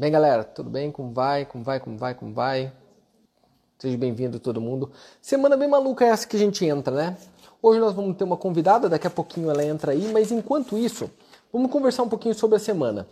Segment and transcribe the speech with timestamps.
[0.00, 0.90] Bem, galera, tudo bem?
[0.90, 1.44] Como vai?
[1.44, 1.78] Como vai?
[1.78, 2.14] Como vai?
[2.14, 2.72] Como vai?
[3.78, 4.90] Seja bem-vindo todo mundo.
[5.20, 7.18] Semana bem maluca é essa que a gente entra, né?
[7.60, 11.10] Hoje nós vamos ter uma convidada, daqui a pouquinho ela entra aí, mas enquanto isso,
[11.52, 13.06] vamos conversar um pouquinho sobre a semana.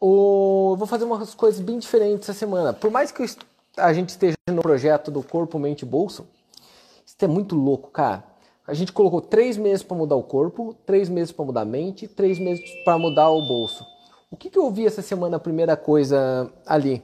[0.00, 0.76] O...
[0.78, 2.72] Vou fazer umas coisas bem diferentes essa semana.
[2.72, 3.22] Por mais que
[3.76, 6.26] a gente esteja no projeto do Corpo, Mente e Bolso,
[7.04, 8.24] isso é muito louco, cara.
[8.66, 12.08] A gente colocou três meses para mudar o corpo, três meses para mudar a mente,
[12.08, 13.84] três meses para mudar o bolso.
[14.32, 17.02] O que, que eu vi essa semana, a primeira coisa ali?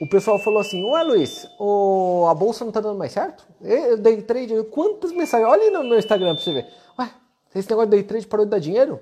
[0.00, 3.46] O pessoal falou assim, ué Luiz, o, a bolsa não tá dando mais certo?
[3.62, 5.48] Eu dei trade, quantas mensagens?
[5.48, 6.66] Olha aí no meu Instagram pra você ver.
[6.98, 7.08] Ué,
[7.54, 8.98] esse negócio de day trade parou de dar dinheiro?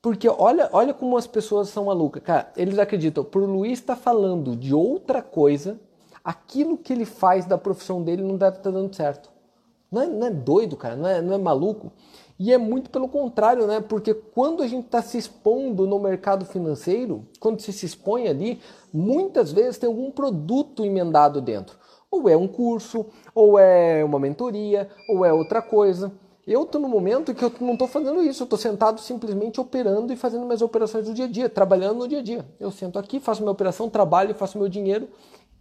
[0.00, 2.22] Porque olha, olha como as pessoas são malucas.
[2.22, 5.78] Cara, eles acreditam, por Luiz tá falando de outra coisa,
[6.24, 9.30] aquilo que ele faz da profissão dele não deve estar tá dando certo.
[9.92, 11.92] Não é, não é doido, cara, não é, não é maluco.
[12.42, 13.82] E é muito pelo contrário, né?
[13.82, 18.62] Porque quando a gente está se expondo no mercado financeiro, quando você se expõe ali,
[18.90, 21.76] muitas vezes tem algum produto emendado dentro.
[22.10, 26.10] Ou é um curso, ou é uma mentoria, ou é outra coisa.
[26.46, 30.10] Eu estou no momento que eu não estou fazendo isso, eu estou sentado simplesmente operando
[30.10, 32.48] e fazendo minhas operações do dia a dia, trabalhando no dia a dia.
[32.58, 35.10] Eu sento aqui, faço minha operação, trabalho, faço meu dinheiro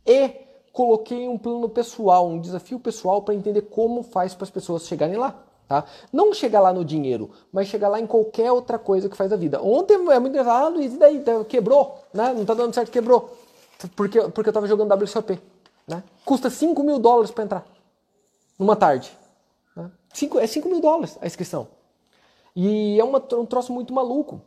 [0.08, 0.31] e
[0.72, 5.18] coloquei um plano pessoal, um desafio pessoal para entender como faz para as pessoas chegarem
[5.18, 5.48] lá.
[5.70, 5.86] Tá?
[6.12, 9.36] Não chegar lá no dinheiro, mas chegar lá em qualquer outra coisa que faz a
[9.36, 9.62] vida.
[9.62, 11.20] Ontem é muito engraçado, ah, Luiz, e daí?
[11.20, 12.34] Tá, quebrou, né?
[12.34, 13.38] Não tá dando certo, quebrou.
[13.95, 15.40] Porque, porque eu tava jogando WSOP.
[15.88, 16.03] Né?
[16.25, 17.66] Custa 5 mil dólares para entrar.
[18.58, 19.16] Numa tarde.
[19.75, 19.92] Né?
[20.12, 21.67] Cinco, é 5 mil dólares a inscrição.
[22.56, 24.42] E é uma, um troço muito maluco.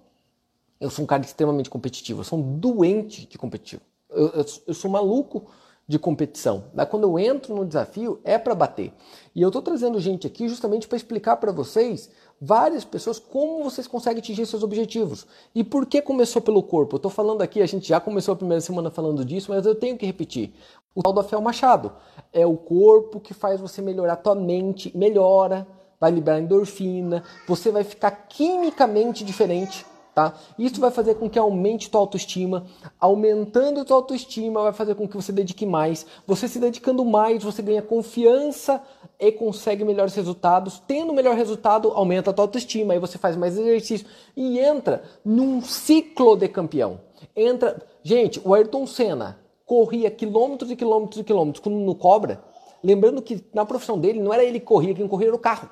[0.81, 2.23] Eu sou um cara extremamente competitivo.
[2.23, 3.83] Eu sou um doente de competitivo.
[4.11, 5.47] Eu, eu, eu sou maluco
[5.87, 6.65] de competição.
[6.75, 8.93] Mas quando eu entro no desafio, é para bater.
[9.35, 13.87] E eu estou trazendo gente aqui justamente para explicar para vocês, várias pessoas, como vocês
[13.87, 15.27] conseguem atingir seus objetivos.
[15.55, 16.97] E por que começou pelo corpo?
[16.97, 19.75] Eu estou falando aqui, a gente já começou a primeira semana falando disso, mas eu
[19.75, 20.53] tenho que repetir.
[20.95, 21.93] O tal do Machado
[22.33, 25.67] é o corpo que faz você melhorar a tua mente, melhora,
[25.99, 30.35] vai liberar endorfina, você vai ficar quimicamente diferente Tá?
[30.59, 32.67] Isso vai fazer com que aumente tua autoestima.
[33.01, 36.05] Aumentando tua autoestima vai fazer com que você dedique mais.
[36.27, 38.83] Você se dedicando mais, você ganha confiança
[39.19, 40.83] e consegue melhores resultados.
[40.87, 42.93] Tendo melhor resultado, aumenta a tua autoestima.
[42.93, 44.07] Aí você faz mais exercício
[44.37, 47.01] e entra num ciclo de campeão.
[47.35, 52.45] Entra, gente, o Ayrton Senna corria quilômetros e quilômetros e quilômetros no cobra.
[52.85, 55.71] Lembrando que na profissão dele não era ele que corria, quem corria era o carro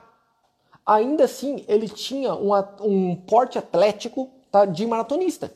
[0.91, 2.51] ainda assim ele tinha um,
[2.83, 5.53] um porte atlético tá, de maratonista.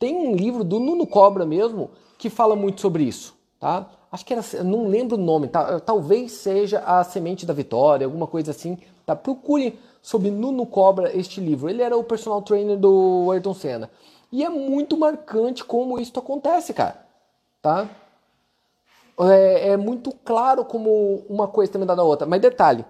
[0.00, 3.34] Tem um livro do Nuno Cobra mesmo que fala muito sobre isso.
[3.60, 3.88] Tá?
[4.10, 5.78] Acho que era, não lembro o nome, tá?
[5.78, 8.76] talvez seja a Semente da Vitória, alguma coisa assim.
[9.06, 9.14] Tá?
[9.14, 11.70] Procure sobre Nuno Cobra este livro.
[11.70, 13.90] Ele era o personal trainer do Ayrton Senna.
[14.32, 17.06] E é muito marcante como isso acontece, cara.
[17.62, 17.88] Tá?
[19.20, 22.26] É, é muito claro como uma coisa tem dado a outra.
[22.26, 22.84] Mas detalhe,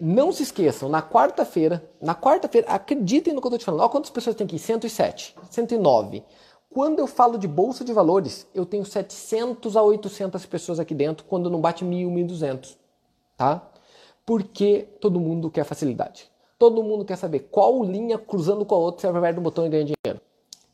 [0.00, 3.80] não se esqueçam, na quarta-feira, na quarta-feira, acreditem no que eu estou te falando.
[3.80, 6.24] Olha quantas pessoas tem aqui, 107, 109.
[6.72, 11.26] Quando eu falo de bolsa de valores, eu tenho 700 a 800 pessoas aqui dentro,
[11.26, 12.76] quando não bate 1.000, 1.200,
[13.36, 13.68] tá?
[14.24, 16.30] Porque todo mundo quer facilidade.
[16.58, 19.68] Todo mundo quer saber qual linha cruzando com a outra você aperta um botão e
[19.68, 20.20] ganha dinheiro.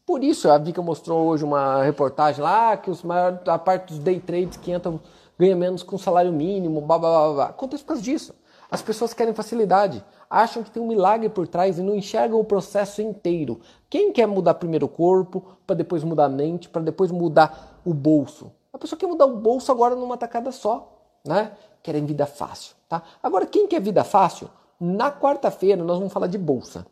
[0.05, 3.99] Por isso, a Vika mostrou hoje uma reportagem lá que os maiores, a parte dos
[3.99, 5.01] day trades que entram
[5.39, 7.45] ganha menos com salário mínimo, blá blá blá blá.
[7.47, 8.35] Acontece por causa disso.
[8.77, 12.45] As pessoas querem facilidade, acham que tem um milagre por trás e não enxergam o
[12.45, 13.59] processo inteiro.
[13.89, 17.95] Quem quer mudar primeiro o corpo, para depois mudar a mente, para depois mudar o
[17.95, 18.53] bolso?
[18.75, 20.93] A pessoa quer mudar o bolso agora numa tacada só,
[21.25, 21.53] né?
[21.83, 23.03] Querem vida fácil, tá?
[23.23, 24.51] Agora, quem quer vida fácil?
[24.79, 26.87] Na quarta-feira nós vamos falar de bolsa.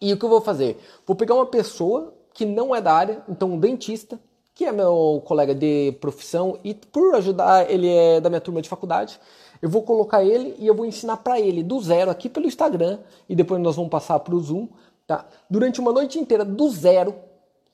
[0.00, 0.82] E o que eu vou fazer?
[1.06, 4.18] Vou pegar uma pessoa que não é da área, então um dentista,
[4.54, 8.70] que é meu colega de profissão e por ajudar, ele é da minha turma de
[8.70, 9.20] faculdade.
[9.60, 12.98] Eu vou colocar ele e eu vou ensinar para ele do zero aqui pelo Instagram
[13.28, 14.68] e depois nós vamos passar para o Zoom,
[15.06, 15.26] tá?
[15.50, 17.14] Durante uma noite inteira do zero,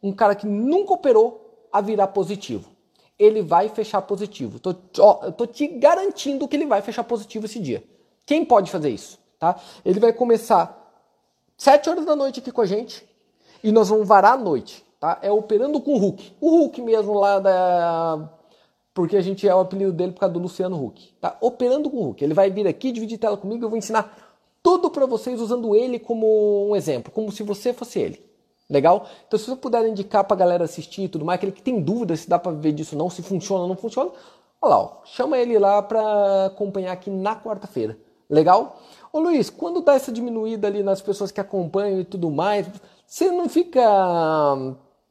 [0.03, 2.71] um cara que nunca operou a virar positivo.
[3.19, 4.59] Ele vai fechar positivo.
[4.59, 7.85] Tô, ó, eu tô te garantindo que ele vai fechar positivo esse dia.
[8.27, 9.61] Quem pode fazer isso, tá?
[9.85, 10.81] Ele vai começar
[11.57, 13.07] sete horas da noite aqui com a gente
[13.63, 15.19] e nós vamos varar a noite, tá?
[15.23, 16.37] É operando com o Hulk.
[16.41, 18.29] O Hulk mesmo lá da
[18.95, 21.13] porque a gente é o apelido dele por causa do Luciano Huck.
[21.21, 22.23] Tá operando com o Huck.
[22.23, 24.17] Ele vai vir aqui, dividir tela comigo, eu vou ensinar
[24.63, 28.25] tudo para vocês usando ele como um exemplo, como se você fosse ele.
[28.71, 29.07] Legal?
[29.27, 32.17] Então se você puder indicar pra galera assistir e tudo mais, aquele que tem dúvida
[32.17, 34.11] se dá para ver disso ou não, se funciona ou não funciona,
[34.63, 37.99] olha lá, ó, chama ele lá para acompanhar aqui na quarta-feira.
[38.31, 38.81] Legal?
[39.13, 42.67] Ô Luiz, quando dá essa diminuída ali nas pessoas que acompanham e tudo mais,
[43.07, 43.83] você não fica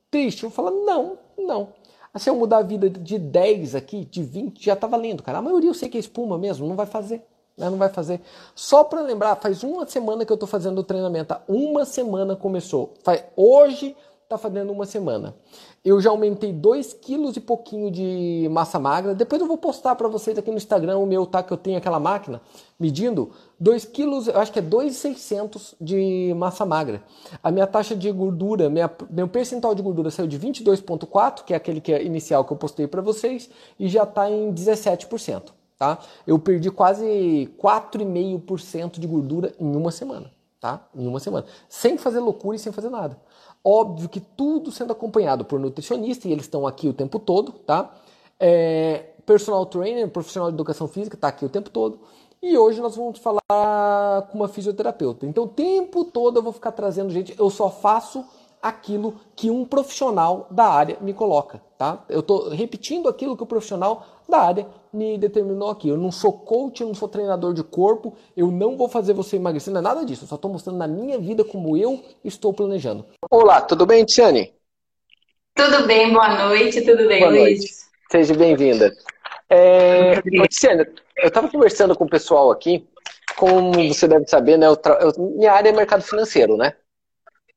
[0.10, 0.44] triste?
[0.44, 1.83] Eu falo, não, Não.
[2.15, 5.39] Se eu mudar a vida de 10 aqui, de 20, já tá valendo, cara.
[5.39, 7.25] A maioria eu sei que é espuma mesmo, não vai fazer.
[7.57, 7.69] Né?
[7.69, 8.21] Não vai fazer.
[8.54, 11.36] Só para lembrar, faz uma semana que eu tô fazendo o treinamento.
[11.48, 12.94] Uma semana começou.
[13.36, 13.95] Hoje
[14.30, 15.36] tá fazendo uma semana.
[15.84, 19.14] Eu já aumentei 2 quilos e pouquinho de massa magra.
[19.14, 21.44] Depois eu vou postar para vocês aqui no Instagram o meu, tá?
[21.44, 22.42] Que eu tenho aquela máquina
[22.80, 27.04] medindo 2 quilos, eu acho que é 2,600 de massa magra.
[27.42, 31.58] A minha taxa de gordura, minha, meu percentual de gordura saiu de 22,4, que é
[31.58, 33.50] aquele que é inicial que eu postei para vocês,
[33.80, 35.52] e já está em 17%.
[35.78, 36.00] Tá?
[36.25, 40.31] Eu perdi quase 4,5% de gordura em uma semana.
[40.60, 40.88] Tá?
[40.96, 41.46] Em uma semana.
[41.68, 43.18] Sem fazer loucura e sem fazer nada.
[43.63, 47.94] Óbvio que tudo sendo acompanhado por nutricionista, e eles estão aqui o tempo todo, tá?
[48.39, 52.00] É, personal trainer, profissional de educação física, está aqui o tempo todo.
[52.42, 55.25] E hoje nós vamos falar com uma fisioterapeuta.
[55.25, 57.33] Então, o tempo todo eu vou ficar trazendo gente.
[57.39, 58.25] Eu só faço
[58.62, 62.04] aquilo que um profissional da área me coloca, tá?
[62.10, 65.90] Eu estou repetindo aquilo que o profissional da área me determinou aqui.
[65.90, 69.38] Eu não sou coach, eu não sou treinador de corpo, eu não vou fazer você
[69.38, 70.24] emagrecer, não é nada disso.
[70.24, 73.06] Eu só estou mostrando na minha vida como eu estou planejando.
[73.30, 74.54] Olá, tudo bem, Tiane?
[75.56, 77.60] Tudo bem, boa noite, tudo bem, boa Luiz?
[77.60, 77.74] Noite.
[78.12, 78.94] Seja bem-vinda.
[79.50, 80.86] É, Tiane,
[81.18, 82.88] eu estava conversando com o pessoal aqui,
[83.36, 84.68] como você deve saber, né?
[84.68, 85.00] Eu tra...
[85.01, 85.12] eu...
[85.36, 86.74] minha área é mercado financeiro, né?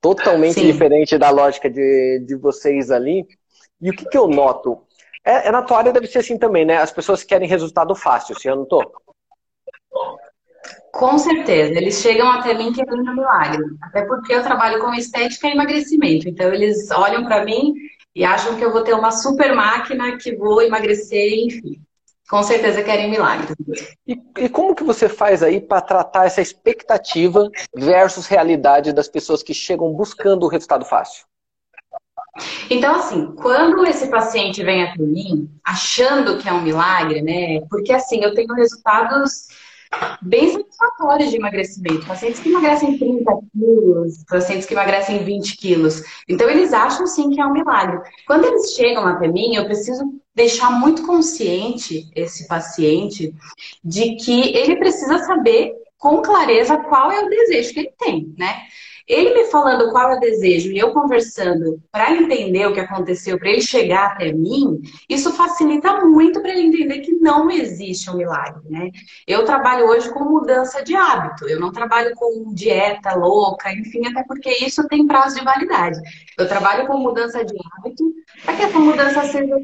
[0.00, 0.72] Totalmente Sim.
[0.72, 3.26] diferente da lógica de, de vocês ali.
[3.80, 4.85] E o que, que eu noto?
[5.26, 6.76] É, é, na tua área deve ser assim também, né?
[6.76, 8.80] As pessoas querem resultado fácil, se eu não tô?
[10.92, 13.64] Com certeza, eles chegam até mim querendo milagre.
[13.82, 16.28] Até porque eu trabalho com estética e emagrecimento.
[16.28, 17.74] Então eles olham para mim
[18.14, 21.80] e acham que eu vou ter uma super máquina que vou emagrecer, enfim.
[22.30, 23.56] Com certeza querem milagres.
[24.06, 29.42] E, e como que você faz aí para tratar essa expectativa versus realidade das pessoas
[29.42, 31.26] que chegam buscando o resultado fácil?
[32.68, 37.60] Então, assim, quando esse paciente vem até mim, achando que é um milagre, né?
[37.70, 39.48] Porque assim, eu tenho resultados
[40.20, 42.06] bem satisfatórios de emagrecimento.
[42.06, 46.02] Pacientes que emagrecem 30 quilos, pacientes que emagrecem 20 quilos.
[46.28, 48.00] Então, eles acham sim que é um milagre.
[48.26, 50.02] Quando eles chegam até mim, eu preciso
[50.34, 53.34] deixar muito consciente esse paciente
[53.82, 58.62] de que ele precisa saber com clareza qual é o desejo que ele tem, né?
[59.06, 63.38] Ele me falando qual é o desejo e eu conversando para entender o que aconteceu,
[63.38, 68.16] para ele chegar até mim, isso facilita muito para ele entender que não existe um
[68.16, 68.90] milagre, né?
[69.26, 74.24] Eu trabalho hoje com mudança de hábito, eu não trabalho com dieta louca, enfim, até
[74.24, 76.00] porque isso tem prazo de validade.
[76.36, 78.04] Eu trabalho com mudança de hábito
[78.44, 79.56] para que essa mudança seja.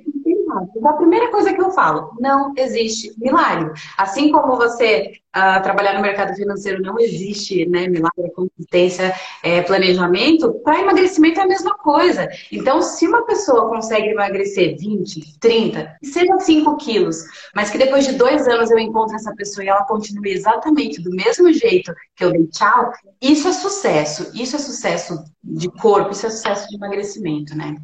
[0.76, 3.72] Então, a primeira coisa que eu falo, não existe milagre.
[3.96, 10.52] Assim como você uh, trabalhar no mercado financeiro não existe né, milagre, competência, é, planejamento,
[10.62, 12.28] para emagrecimento é a mesma coisa.
[12.50, 18.12] Então, se uma pessoa consegue emagrecer 20, 30, seja 5 quilos, mas que depois de
[18.12, 22.32] dois anos eu encontro essa pessoa e ela continue exatamente do mesmo jeito que eu
[22.32, 24.30] dei tchau, isso é sucesso.
[24.34, 27.76] Isso é sucesso de corpo, isso é sucesso de emagrecimento, né?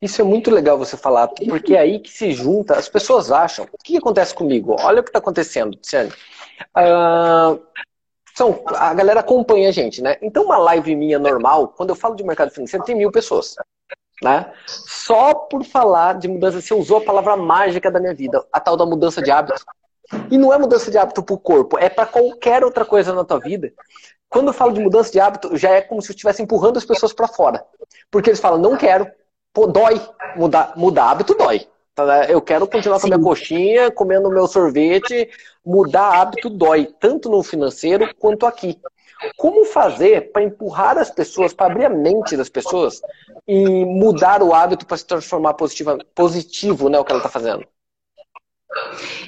[0.00, 3.66] Isso é muito legal você falar, porque é aí que se junta, as pessoas acham.
[3.72, 4.76] O que acontece comigo?
[4.80, 6.12] Olha o que está acontecendo, Tiziane.
[6.76, 7.60] Uh,
[8.34, 10.16] são, a galera acompanha a gente, né?
[10.20, 13.54] Então, uma live minha normal, quando eu falo de mercado financeiro, tem mil pessoas.
[14.22, 14.52] Né?
[14.66, 18.76] Só por falar de mudança, você usou a palavra mágica da minha vida, a tal
[18.76, 19.64] da mudança de hábito.
[20.30, 23.24] E não é mudança de hábito para o corpo, é para qualquer outra coisa na
[23.24, 23.72] tua vida.
[24.28, 26.84] Quando eu falo de mudança de hábito, já é como se eu estivesse empurrando as
[26.84, 27.64] pessoas para fora.
[28.10, 29.10] Porque eles falam, não quero,
[29.54, 30.00] pô, dói.
[30.36, 31.66] Mudar, mudar hábito dói.
[31.94, 35.30] Tá, eu quero continuar com a minha coxinha, comendo meu sorvete.
[35.64, 38.78] Mudar hábito dói, tanto no financeiro quanto aqui.
[39.36, 43.00] Como fazer para empurrar as pessoas, para abrir a mente das pessoas
[43.46, 47.64] e mudar o hábito para se transformar positiva, positivo, né, o que ela está fazendo?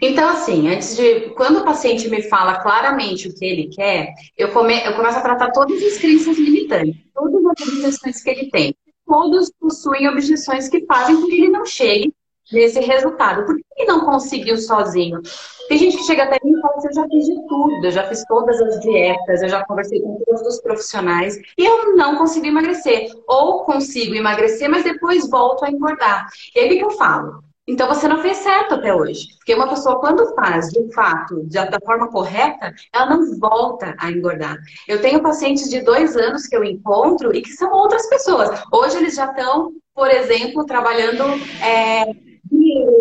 [0.03, 1.31] Então, assim, antes de.
[1.31, 5.23] Quando o paciente me fala claramente o que ele quer, eu, come, eu começo a
[5.23, 8.77] tratar todas as crenças limitantes, todas as objeções que ele tem.
[9.07, 12.13] Todos possuem objeções que fazem com que ele não chegue
[12.53, 13.45] nesse resultado.
[13.45, 15.21] Por que ele não conseguiu sozinho?
[15.69, 17.91] Tem gente que chega até mim e fala assim, eu já fiz de tudo, eu
[17.91, 22.17] já fiz todas as dietas, eu já conversei com todos os profissionais e eu não
[22.17, 23.11] consigo emagrecer.
[23.27, 26.29] Ou consigo emagrecer, mas depois volto a engordar.
[26.55, 27.46] E aí o que eu falo?
[27.67, 29.27] Então você não fez certo até hoje.
[29.39, 34.57] Porque uma pessoa, quando faz de fato, da forma correta, ela não volta a engordar.
[34.87, 38.63] Eu tenho pacientes de dois anos que eu encontro e que são outras pessoas.
[38.73, 41.25] Hoje eles já estão, por exemplo, trabalhando
[41.61, 42.05] é,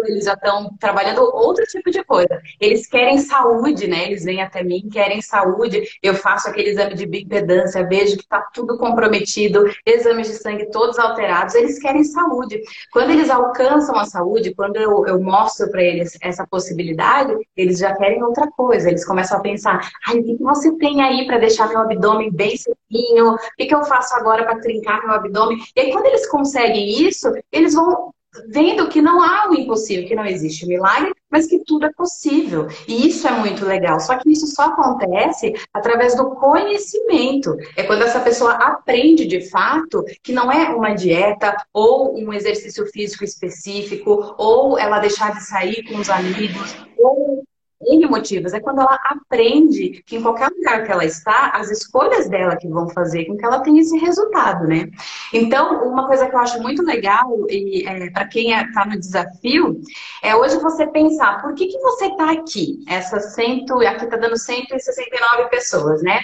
[0.07, 2.41] eles já estão trabalhando outro tipo de coisa.
[2.59, 4.05] Eles querem saúde, né?
[4.05, 5.83] Eles vêm até mim, querem saúde.
[6.01, 10.99] Eu faço aquele exame de bioimpedância, vejo que está tudo comprometido, exames de sangue todos
[10.99, 11.55] alterados.
[11.55, 12.61] Eles querem saúde.
[12.91, 17.95] Quando eles alcançam a saúde, quando eu, eu mostro para eles essa possibilidade, eles já
[17.95, 18.89] querem outra coisa.
[18.89, 22.55] Eles começam a pensar: ai, o que você tem aí para deixar meu abdômen bem
[22.57, 23.33] sequinho?
[23.33, 25.57] O que eu faço agora para trincar meu abdômen?
[25.75, 28.13] E aí, quando eles conseguem isso, eles vão
[28.47, 32.67] vendo que não há o impossível, que não existe milagre, mas que tudo é possível.
[32.87, 33.99] E isso é muito legal.
[33.99, 37.55] Só que isso só acontece através do conhecimento.
[37.75, 42.85] É quando essa pessoa aprende de fato que não é uma dieta ou um exercício
[42.87, 47.44] físico específico, ou ela deixar de sair com os amigos, ou
[47.87, 48.53] N motivos.
[48.53, 52.67] É quando ela aprende que em qualquer lugar que ela está, as escolhas dela que
[52.67, 54.89] vão fazer com que ela tenha esse resultado, né?
[55.33, 58.99] Então, uma coisa que eu acho muito legal, e é, para quem está é, no
[58.99, 59.81] desafio,
[60.21, 62.83] é hoje você pensar, por que, que você está aqui?
[62.87, 66.21] Essa cento, aqui está dando 169 pessoas, né?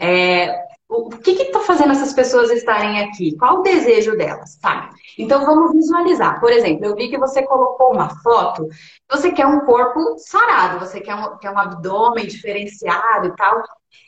[0.00, 0.54] É,
[0.88, 3.36] o que está fazendo essas pessoas estarem aqui?
[3.36, 4.56] Qual o desejo delas?
[4.56, 4.90] Tá.
[5.18, 6.40] Então vamos visualizar.
[6.40, 8.66] Por exemplo, eu vi que você colocou uma foto.
[9.10, 13.62] Você quer um corpo sarado, você quer um, quer um abdômen diferenciado e tal.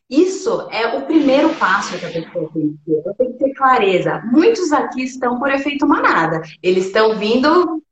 [0.09, 3.15] Isso é o primeiro passo que a pessoa tem que ter.
[3.15, 4.23] Tenho que ter clareza.
[4.33, 6.41] Muitos aqui estão por efeito manada.
[6.63, 7.83] Eles estão vindo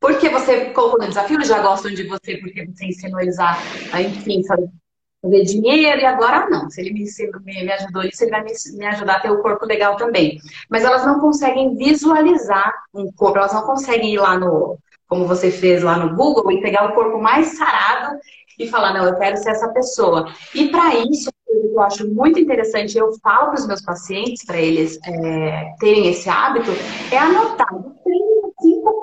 [0.00, 3.58] porque você colocou no desafio, já gostam de você porque você ensinou eles a
[4.00, 4.68] enfim, sabe,
[5.26, 6.70] fazer dinheiro, e agora não.
[6.70, 7.04] Se ele me,
[7.44, 10.38] me, me ajudou nisso, ele vai me, me, ajudar a ter o corpo legal também.
[10.70, 14.78] Mas elas não conseguem visualizar um corpo, elas não conseguem ir lá no,
[15.08, 18.18] como você fez lá no Google, e pegar o corpo mais sarado
[18.58, 20.32] e falar, não, eu quero ser essa pessoa.
[20.54, 24.98] E para isso, eu acho muito interessante, eu falo para os meus pacientes, para eles
[25.06, 26.70] é, terem esse hábito,
[27.12, 27.68] é anotar
[28.02, 28.35] cinco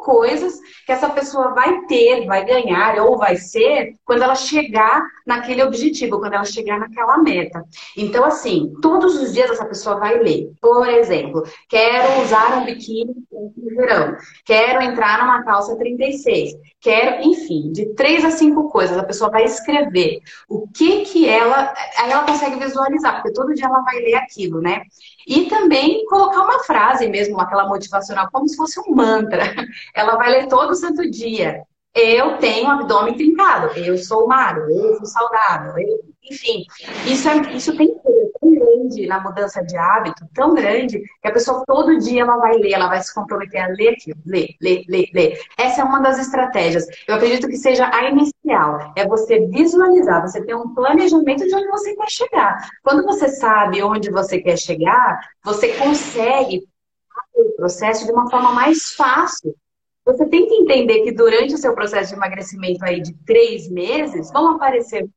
[0.03, 5.63] coisas que essa pessoa vai ter, vai ganhar ou vai ser quando ela chegar naquele
[5.63, 7.63] objetivo, quando ela chegar naquela meta.
[7.97, 10.51] Então, assim, todos os dias essa pessoa vai ler.
[10.61, 17.71] Por exemplo, quero usar um biquíni no verão, quero entrar numa calça 36, quero, enfim,
[17.71, 18.97] de três a cinco coisas.
[18.97, 20.19] A pessoa vai escrever
[20.49, 21.73] o que que ela.
[21.97, 24.81] Aí ela consegue visualizar, porque todo dia ela vai ler aquilo, né?
[25.27, 29.43] E também colocar uma frase mesmo, aquela motivacional, como se fosse um mantra.
[29.93, 31.63] Ela vai ler todo santo dia.
[31.95, 35.99] Eu tenho abdômen trincado, eu sou magro, eu sou saudável, eu...
[36.23, 36.65] enfim.
[37.05, 41.31] Isso, é, isso tem poder tão grande na mudança de hábito, tão grande, que a
[41.31, 44.83] pessoa todo dia ela vai ler, ela vai se comprometer a ler aquilo, ler, ler,
[44.89, 45.39] ler, ler.
[45.55, 46.85] Essa é uma das estratégias.
[47.07, 51.67] Eu acredito que seja a inicial, é você visualizar, você ter um planejamento de onde
[51.67, 52.69] você quer chegar.
[52.81, 56.67] Quando você sabe onde você quer chegar, você consegue
[57.35, 59.55] o processo de uma forma mais fácil.
[60.05, 64.29] Você tem que entender que durante o seu processo de emagrecimento aí de três meses,
[64.31, 65.07] vão aparecer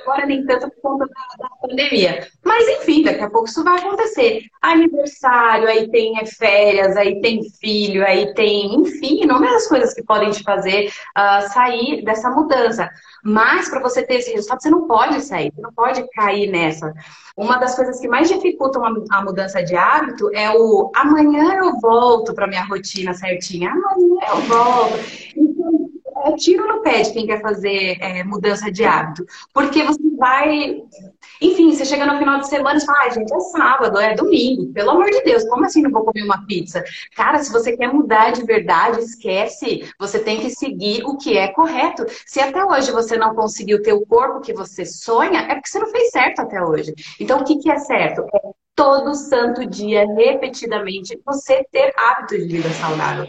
[0.00, 1.06] agora nem tanto por conta
[1.38, 2.26] da, pandemia.
[2.42, 4.44] Mas enfim, daqui a pouco isso vai acontecer.
[4.62, 10.30] Aniversário, aí tem é, férias, aí tem filho, aí tem, enfim, inúmeras coisas que podem
[10.30, 12.88] te fazer uh, sair dessa mudança.
[13.22, 16.94] Mas para você ter esse resultado, você não pode sair, você não pode cair nessa.
[17.36, 22.32] Uma das coisas que mais dificultam a mudança de hábito é o amanhã eu volto
[22.32, 24.98] para minha rotina certinha, amanhã eu volto.
[26.24, 29.26] É tiro no pé de quem quer fazer é, mudança de hábito.
[29.52, 30.82] Porque você vai.
[31.40, 34.72] Enfim, você chega no final de semana e fala, ai, gente, é sábado, é domingo,
[34.72, 36.82] pelo amor de Deus, como assim não vou comer uma pizza?
[37.14, 39.92] Cara, se você quer mudar de verdade, esquece.
[39.98, 42.06] Você tem que seguir o que é correto.
[42.24, 45.78] Se até hoje você não conseguiu ter o corpo que você sonha, é porque você
[45.78, 46.94] não fez certo até hoje.
[47.20, 48.22] Então, o que, que é certo?
[48.34, 48.40] É
[48.74, 53.26] todo santo dia, repetidamente, você ter hábitos de vida saudável.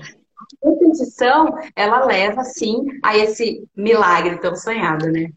[0.64, 5.30] A repetição, ela leva, sim, a esse milagre tão sonhado, né?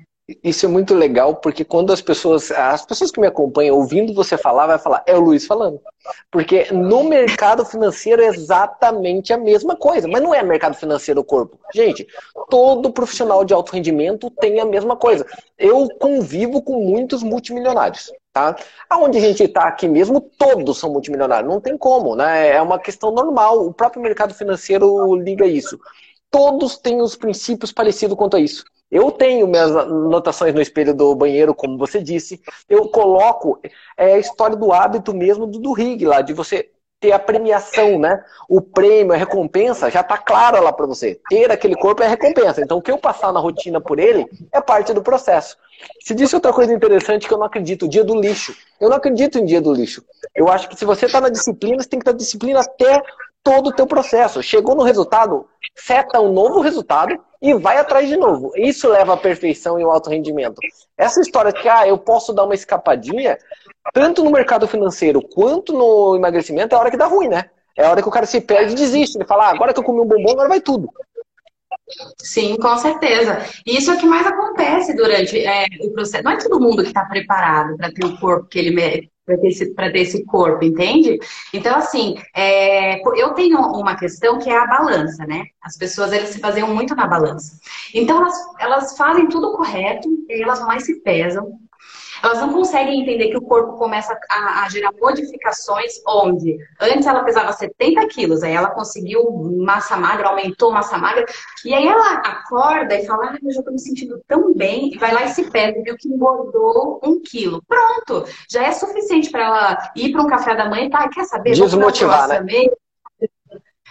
[0.45, 4.37] Isso é muito legal, porque quando as pessoas, as pessoas que me acompanham, ouvindo você
[4.37, 5.81] falar, vai falar, é o Luiz falando.
[6.31, 11.25] Porque no mercado financeiro é exatamente a mesma coisa, mas não é mercado financeiro o
[11.25, 11.59] corpo.
[11.75, 12.07] Gente,
[12.51, 15.27] todo profissional de alto rendimento tem a mesma coisa.
[15.57, 18.13] Eu convivo com muitos multimilionários.
[18.39, 18.57] Tá?
[18.89, 21.51] Aonde a gente está aqui mesmo, todos são multimilionários.
[21.53, 22.51] Não tem como, né?
[22.51, 23.67] É uma questão normal.
[23.67, 25.77] O próprio mercado financeiro liga isso.
[26.31, 28.65] Todos têm os princípios parecidos quanto a isso.
[28.91, 32.41] Eu tenho minhas anotações no espelho do banheiro, como você disse.
[32.69, 33.61] Eu coloco
[33.97, 37.99] é, a história do hábito mesmo do, do rig lá, de você ter a premiação,
[37.99, 38.23] né?
[38.49, 41.21] O prêmio, a recompensa, já está claro lá para você.
[41.29, 42.61] Ter aquele corpo é recompensa.
[42.61, 45.57] Então, o que eu passar na rotina por ele é parte do processo.
[46.01, 48.55] Se disse outra coisa interessante que eu não acredito, o dia do lixo.
[48.81, 50.03] Eu não acredito em dia do lixo.
[50.35, 53.01] Eu acho que se você está na disciplina, você tem que estar tá disciplina até
[53.45, 54.43] todo o teu processo.
[54.43, 58.53] Chegou no resultado, seta um novo resultado e vai atrás de novo.
[58.57, 60.57] Isso leva à perfeição e ao alto rendimento.
[60.97, 63.39] Essa história de que ah, eu posso dar uma escapadinha,
[63.93, 67.51] tanto no mercado financeiro quanto no emagrecimento, é a hora que dá ruim, né?
[67.77, 69.17] É a hora que o cara se perde e desiste.
[69.17, 70.91] Ele fala, ah, agora que eu comi um bombom, agora vai tudo.
[72.19, 73.39] Sim, com certeza.
[73.65, 76.25] E isso é o que mais acontece durante é, o processo.
[76.25, 78.73] Não é todo mundo que está preparado para ter o corpo que ele
[79.29, 81.19] para ter, esse, ter esse corpo, entende?
[81.53, 85.45] Então, assim, é, eu tenho uma questão que é a balança, né?
[85.63, 87.61] As pessoas elas se baseiam muito na balança.
[87.95, 91.59] Então, elas, elas fazem tudo correto, elas mais se pesam,
[92.23, 97.25] elas não conseguem entender que o corpo começa a, a, gerar modificações onde antes ela
[97.25, 101.25] pesava 70 quilos, aí ela conseguiu massa magra, aumentou massa magra,
[101.65, 104.99] e aí ela acorda e fala, ah, eu já tô me sentindo tão bem, e
[104.99, 107.63] vai lá e se pesa, viu que engordou um quilo.
[107.67, 111.25] Pronto, já é suficiente para ela ir para um café da manhã e tá, quer
[111.25, 111.53] saber?
[111.53, 112.41] Desmotivar, né?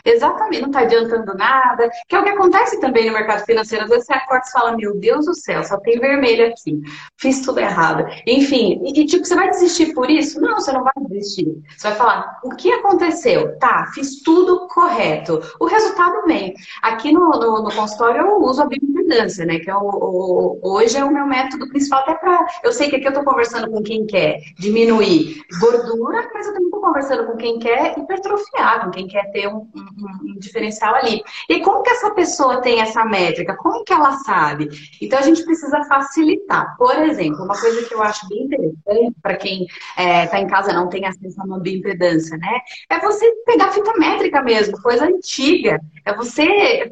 [0.06, 1.90] Exatamente, não está adiantando nada.
[2.08, 3.86] Que é o que acontece também no mercado financeiro.
[3.86, 6.82] Às vezes você acorda e fala, meu Deus do céu, só tem vermelho aqui.
[7.18, 8.06] Fiz tudo errado.
[8.26, 10.40] Enfim, e tipo, você vai desistir por isso?
[10.40, 11.48] Não, você não vai desistir.
[11.76, 13.58] Você vai falar, o que aconteceu?
[13.60, 15.42] Tá, fiz tudo correto.
[15.60, 16.54] O resultado vem.
[16.82, 19.60] Aqui no, no, no consultório eu uso a bioimpedância, né?
[19.60, 22.46] Que é o, o, hoje é o meu método principal, até para.
[22.64, 26.68] Eu sei que aqui eu estou conversando com quem quer diminuir gordura, mas eu também
[26.68, 31.22] estou conversando com quem quer hipertrofiar, com quem quer ter um, um um, diferencial ali.
[31.50, 33.56] E como que essa pessoa tem essa métrica?
[33.56, 34.70] Como que ela sabe?
[35.02, 36.76] Então a gente precisa facilitar.
[36.78, 40.48] Por exemplo, uma coisa que eu acho bem interessante para quem está é, tá em
[40.48, 42.60] casa não tem acesso a uma bioimpedância, né?
[42.90, 45.80] É você pegar fita métrica mesmo, coisa antiga.
[46.06, 46.92] É você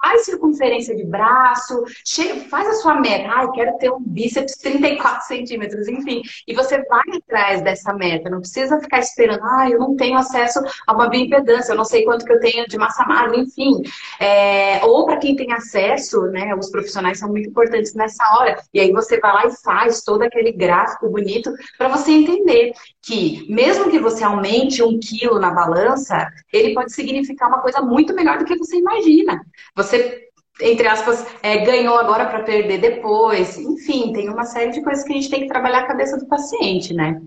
[0.00, 3.28] faz circunferência de braço, chega, faz a sua meta.
[3.28, 6.22] Ai, quero ter um bíceps 34 centímetros, enfim.
[6.46, 8.30] E você vai atrás dessa meta.
[8.30, 12.04] Não precisa ficar esperando, ah, eu não tenho acesso a uma bioimpedância, eu não sei
[12.04, 13.82] quanto que eu tenho de massa magra, enfim.
[14.18, 18.56] É, ou para quem tem acesso, né, os profissionais são muito importantes nessa hora.
[18.72, 23.46] E aí você vai lá e faz todo aquele gráfico bonito para você entender que,
[23.48, 28.38] mesmo que você aumente um quilo na balança, ele pode significar uma coisa muito melhor
[28.38, 29.40] do que você imagina.
[29.76, 30.26] Você
[30.62, 33.56] entre aspas, é, ganhou agora para perder depois.
[33.56, 36.26] Enfim, tem uma série de coisas que a gente tem que trabalhar a cabeça do
[36.26, 37.18] paciente, né?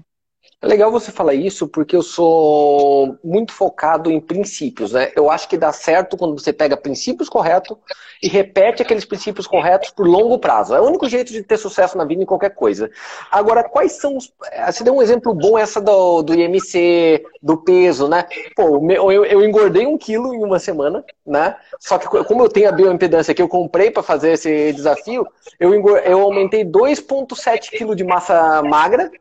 [0.64, 5.12] É legal você falar isso porque eu sou muito focado em princípios, né?
[5.14, 7.78] Eu acho que dá certo quando você pega princípios corretos
[8.22, 10.74] e repete aqueles princípios corretos por longo prazo.
[10.74, 12.90] É o único jeito de ter sucesso na vida em qualquer coisa.
[13.30, 14.32] Agora, quais são os.
[14.54, 18.26] Eh, você deu um exemplo bom essa do, do IMC, do peso, né?
[18.56, 21.58] Pô, eu, eu engordei um quilo em uma semana, né?
[21.78, 25.28] Só que como eu tenho a bioimpedância que eu comprei para fazer esse desafio,
[25.60, 29.12] eu, eu aumentei 2,7 quilos de massa magra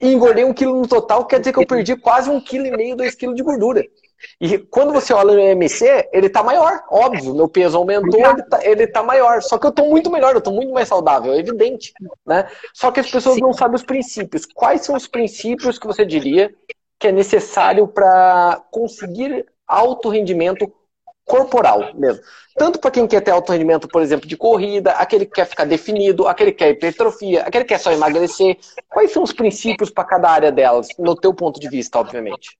[0.00, 2.70] e engordei um quilo no total, quer dizer que eu perdi quase um quilo e
[2.70, 3.84] meio, dois quilos de gordura.
[4.40, 8.58] E quando você olha no MC, ele tá maior, óbvio, meu peso aumentou, ele tá,
[8.62, 9.42] ele tá maior.
[9.42, 11.92] Só que eu tô muito melhor, eu tô muito mais saudável, é evidente,
[12.26, 12.46] né?
[12.74, 13.42] Só que as pessoas Sim.
[13.42, 14.46] não sabem os princípios.
[14.46, 16.52] Quais são os princípios que você diria
[16.98, 20.70] que é necessário para conseguir alto rendimento
[21.24, 22.22] corporal mesmo.
[22.56, 25.64] Tanto para quem quer ter alto rendimento, por exemplo, de corrida, aquele que quer ficar
[25.64, 28.58] definido, aquele que quer hipertrofia, aquele que quer só emagrecer.
[28.88, 32.58] Quais são os princípios para cada área delas, no teu ponto de vista, obviamente?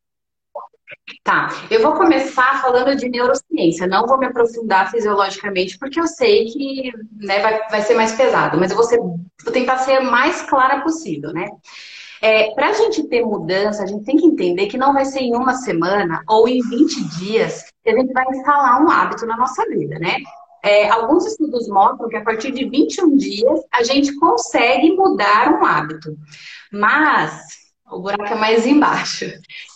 [1.23, 6.47] Tá, eu vou começar falando de neurociência, não vou me aprofundar fisiologicamente, porque eu sei
[6.47, 10.43] que né, vai, vai ser mais pesado, mas eu vou, ser, vou tentar ser mais
[10.43, 11.49] clara possível, né?
[12.23, 15.21] É, Para a gente ter mudança, a gente tem que entender que não vai ser
[15.21, 19.37] em uma semana ou em 20 dias que a gente vai instalar um hábito na
[19.37, 20.17] nossa vida, né?
[20.63, 25.65] É, alguns estudos mostram que a partir de 21 dias a gente consegue mudar um
[25.65, 26.15] hábito.
[26.71, 29.27] Mas o buraco é mais embaixo.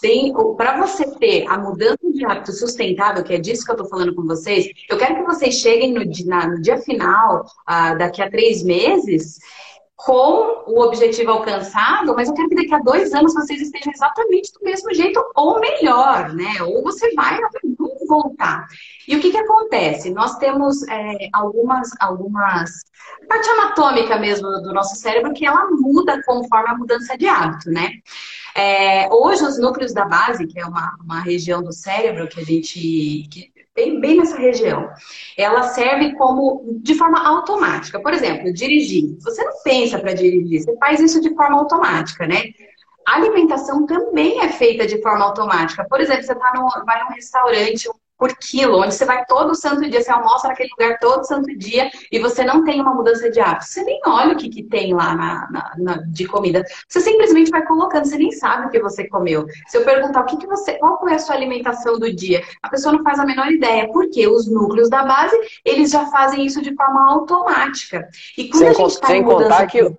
[0.01, 3.89] Tem, para você ter a mudança de hábito sustentável, que é disso que eu estou
[3.89, 8.23] falando com vocês, eu quero que vocês cheguem no, na, no dia final, ah, daqui
[8.23, 9.39] a três meses,
[10.05, 14.53] com o objetivo alcançado, mas eu quero que daqui a dois anos vocês estejam exatamente
[14.53, 16.63] do mesmo jeito ou melhor, né?
[16.63, 17.39] Ou você vai
[18.07, 18.67] voltar.
[19.09, 20.11] E o que, que acontece?
[20.11, 22.71] Nós temos é, algumas, algumas
[23.27, 27.91] parte anatômica mesmo do nosso cérebro que ela muda conforme a mudança de hábito, né?
[28.55, 32.45] É, hoje os núcleos da base, que é uma, uma região do cérebro que a
[32.45, 34.89] gente que bem, bem nessa região.
[35.37, 38.01] Ela serve como de forma automática.
[38.01, 39.17] Por exemplo, dirigir.
[39.21, 42.45] Você não pensa para dirigir, você faz isso de forma automática, né?
[43.07, 45.87] A alimentação também é feita de forma automática.
[45.89, 47.89] Por exemplo, você tá no, vai num restaurante,
[48.25, 51.91] por quilo, onde você vai todo santo dia, você almoça naquele lugar todo santo dia
[52.11, 53.67] e você não tem uma mudança de hábito.
[53.67, 56.65] Você nem olha o que, que tem lá na, na, na, de comida.
[56.89, 59.45] Você simplesmente vai colocando, você nem sabe o que você comeu.
[59.67, 62.71] Se eu perguntar o que, que você, qual foi a sua alimentação do dia, a
[62.71, 63.91] pessoa não faz a menor ideia.
[63.93, 68.09] Porque os núcleos da base, eles já fazem isso de forma automática.
[68.39, 69.95] E quando sem, a gente tá sem contar que.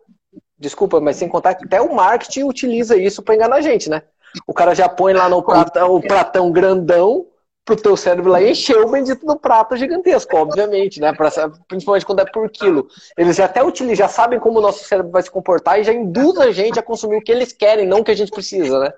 [0.57, 4.01] Desculpa, mas sem contar que até o marketing utiliza isso para enganar a gente, né?
[4.47, 7.27] O cara já põe lá no pratão, o pratão grandão
[7.65, 11.11] pro teu cérebro lá encher o bendito do prato gigantesco, obviamente, né?
[11.11, 11.31] Pra,
[11.67, 12.87] principalmente quando é por quilo.
[13.17, 15.91] Eles já até utilizam, já sabem como o nosso cérebro vai se comportar e já
[15.91, 18.79] induz a gente a consumir o que eles querem, não o que a gente precisa,
[18.79, 18.93] né?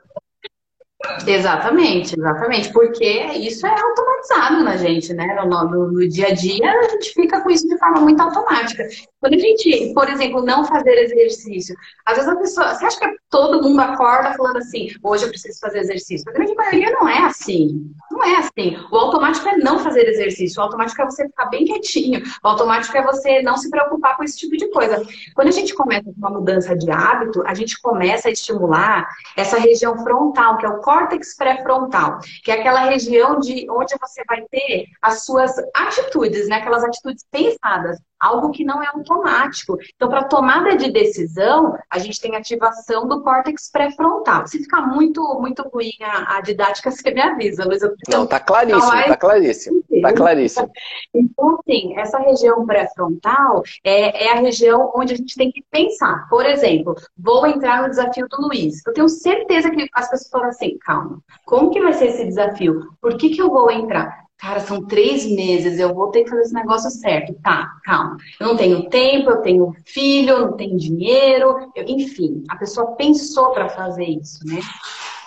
[1.27, 5.27] Exatamente, exatamente, porque isso é automatizado na gente, né?
[5.45, 8.83] No, no, no, dia a dia, a gente fica com isso de forma muito automática.
[9.19, 11.75] Quando a gente, por exemplo, não fazer exercício,
[12.05, 15.59] às vezes a pessoa, você acha que todo mundo acorda falando assim, hoje eu preciso
[15.59, 16.29] fazer exercício?
[16.29, 17.91] A grande maioria não é assim.
[18.11, 18.77] Não é assim.
[18.91, 22.95] O automático é não fazer exercício, o automático é você ficar bem quietinho, o automático
[22.95, 25.03] é você não se preocupar com esse tipo de coisa.
[25.33, 29.97] Quando a gente começa uma mudança de hábito, a gente começa a estimular essa região
[30.03, 34.85] frontal, que é o córtex pré-frontal, que é aquela região de onde você vai ter
[35.01, 36.57] as suas atitudes, né?
[36.57, 39.77] Aquelas atitudes pensadas algo que não é automático.
[39.95, 44.47] Então, para tomada de decisão, a gente tem ativação do córtex pré-frontal.
[44.47, 47.81] Se ficar muito, muito ruim a, a, didática, você me avisa, Luiz.
[48.09, 49.07] Não, tá claríssimo, mais...
[49.07, 49.83] tá claríssimo.
[49.99, 50.69] Tá claríssimo.
[51.11, 56.27] Então, assim, essa região pré-frontal é, é a região onde a gente tem que pensar.
[56.29, 58.85] Por exemplo, vou entrar no desafio do Luiz.
[58.85, 62.91] Eu tenho certeza que as pessoas falam assim, calma, como que vai ser esse desafio?
[63.01, 64.26] Por que, que eu vou entrar?
[64.37, 67.33] Cara, são três meses, eu vou ter que fazer esse negócio certo.
[67.41, 68.17] Tá, calma.
[68.39, 71.83] Eu não tenho tempo, eu tenho filho, eu não tenho dinheiro, eu...
[71.87, 74.59] enfim, a pessoa pensou para fazer isso, né?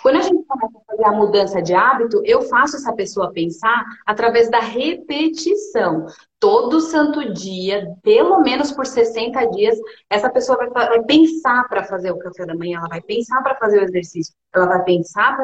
[0.01, 3.83] Quando a gente começa a fazer a mudança de hábito, eu faço essa pessoa pensar
[4.05, 6.07] através da repetição
[6.41, 9.77] todo santo dia, pelo menos por 60 dias,
[10.09, 13.55] essa pessoa vai, vai pensar para fazer o café da manhã, ela vai pensar para
[13.57, 15.37] fazer o exercício, ela vai pensar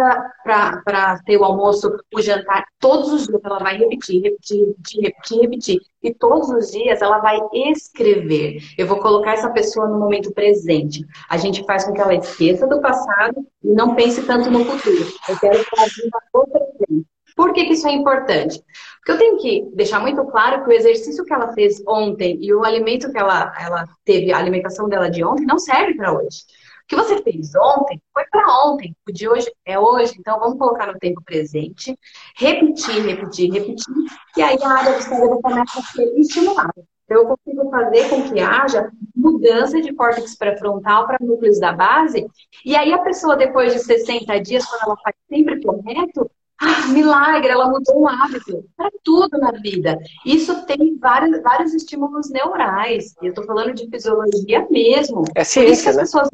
[0.43, 5.41] para ter o almoço, o jantar, todos os dias ela vai repetir, repetir, repetir, repetir,
[5.41, 5.79] repetir.
[6.01, 8.57] E todos os dias ela vai escrever.
[8.75, 11.05] Eu vou colocar essa pessoa no momento presente.
[11.29, 15.05] A gente faz com que ela esqueça do passado e não pense tanto no futuro.
[15.29, 17.16] Eu quero que ela viva o presente.
[17.37, 18.59] Por que, que isso é importante?
[18.97, 22.51] Porque eu tenho que deixar muito claro que o exercício que ela fez ontem e
[22.51, 26.39] o alimento que ela, ela teve, a alimentação dela de ontem, não serve para hoje.
[26.83, 28.95] O que você fez ontem foi para ontem.
[29.07, 30.15] O de hoje é hoje.
[30.17, 31.95] Então, vamos colocar no tempo presente,
[32.35, 33.93] repetir, repetir, repetir.
[34.35, 36.73] E aí a área do cérebro começa a ser estimulada.
[37.05, 42.25] Então, eu consigo fazer com que haja mudança de córtex pré-frontal para núcleos da base.
[42.65, 47.49] E aí a pessoa, depois de 60 dias, quando ela faz sempre correto, ah, milagre,
[47.49, 49.97] ela mudou um hábito para tudo na vida.
[50.25, 53.13] Isso tem vários, vários estímulos neurais.
[53.21, 55.23] Eu estou falando de fisiologia mesmo.
[55.35, 55.99] É ciência, né?
[55.99, 56.29] pessoas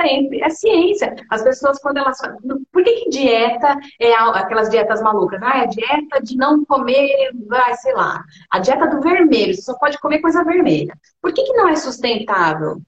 [0.00, 0.42] sempre.
[0.42, 1.14] É ciência.
[1.30, 2.18] As pessoas, quando elas.
[2.72, 5.40] Por que, que dieta é aquelas dietas malucas?
[5.42, 8.22] Ah, é a dieta de não comer, vai, sei lá.
[8.50, 10.94] A dieta do vermelho, você só pode comer coisa vermelha.
[11.20, 12.80] Por que, que não é sustentável?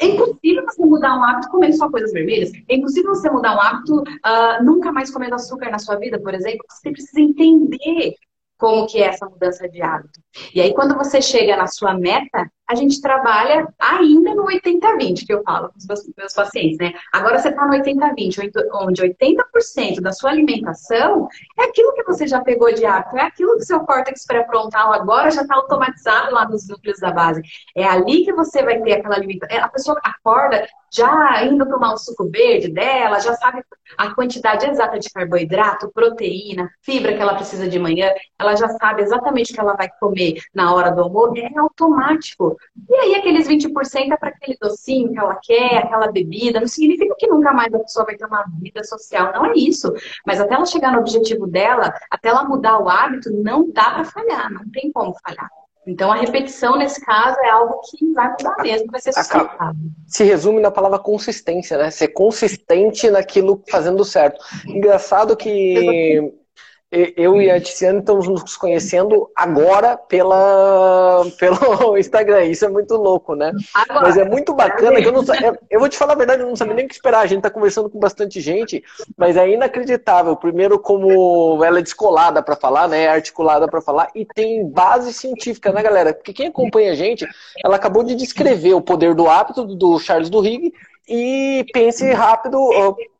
[0.00, 2.50] É impossível você mudar um hábito comendo só coisas vermelhas.
[2.68, 6.34] É impossível você mudar um hábito uh, nunca mais comendo açúcar na sua vida, por
[6.34, 6.64] exemplo.
[6.68, 8.14] Você precisa entender
[8.58, 10.20] como que é essa mudança de hábito.
[10.54, 15.34] E aí, quando você chega na sua meta, a gente trabalha ainda no 80-20, que
[15.34, 16.92] eu falo com os meus pacientes, né?
[17.12, 21.28] Agora você está no 80-20, onde 80% da sua alimentação
[21.58, 25.32] é aquilo que você já pegou de hábito, é aquilo que seu córtex pré-frontal agora
[25.32, 27.42] já está automatizado lá nos núcleos da base.
[27.76, 29.56] É ali que você vai ter aquela alimentação.
[29.56, 33.62] É, a pessoa acorda já indo tomar o suco verde dela, já sabe
[33.96, 39.02] a quantidade exata de carboidrato, proteína, fibra que ela precisa de manhã, ela já sabe
[39.02, 42.56] exatamente o que ela vai comer na hora do almoço, é automático.
[42.88, 47.14] E aí aqueles 20% é para aquele docinho que ela quer, aquela bebida, não significa
[47.18, 49.92] que nunca mais a pessoa vai ter uma vida social, não é isso.
[50.26, 54.04] Mas até ela chegar no objetivo dela, até ela mudar o hábito, não dá para
[54.04, 55.48] falhar, não tem como falhar.
[55.86, 59.80] Então, a repetição, nesse caso, é algo que vai mudar mesmo, vai ser sustentável.
[60.06, 61.90] Se resume na palavra consistência, né?
[61.90, 64.44] Ser consistente naquilo fazendo certo.
[64.66, 66.32] Engraçado que
[66.90, 72.44] eu e a Tiziane estamos nos conhecendo agora pela, pelo Instagram.
[72.46, 73.52] Isso é muito louco, né?
[73.74, 76.42] Agora, mas é muito bacana que eu não eu, eu vou te falar a verdade,
[76.42, 77.20] eu não sabia nem o que esperar.
[77.20, 78.82] A gente está conversando com bastante gente,
[79.16, 80.34] mas é inacreditável.
[80.34, 83.04] Primeiro, como ela é descolada para falar, né?
[83.04, 86.12] É articulada para falar e tem base científica, né, galera?
[86.12, 87.24] Porque quem acompanha a gente,
[87.64, 90.72] ela acabou de descrever o poder do hábito do Charles Duhigg
[91.08, 92.58] e pense rápido,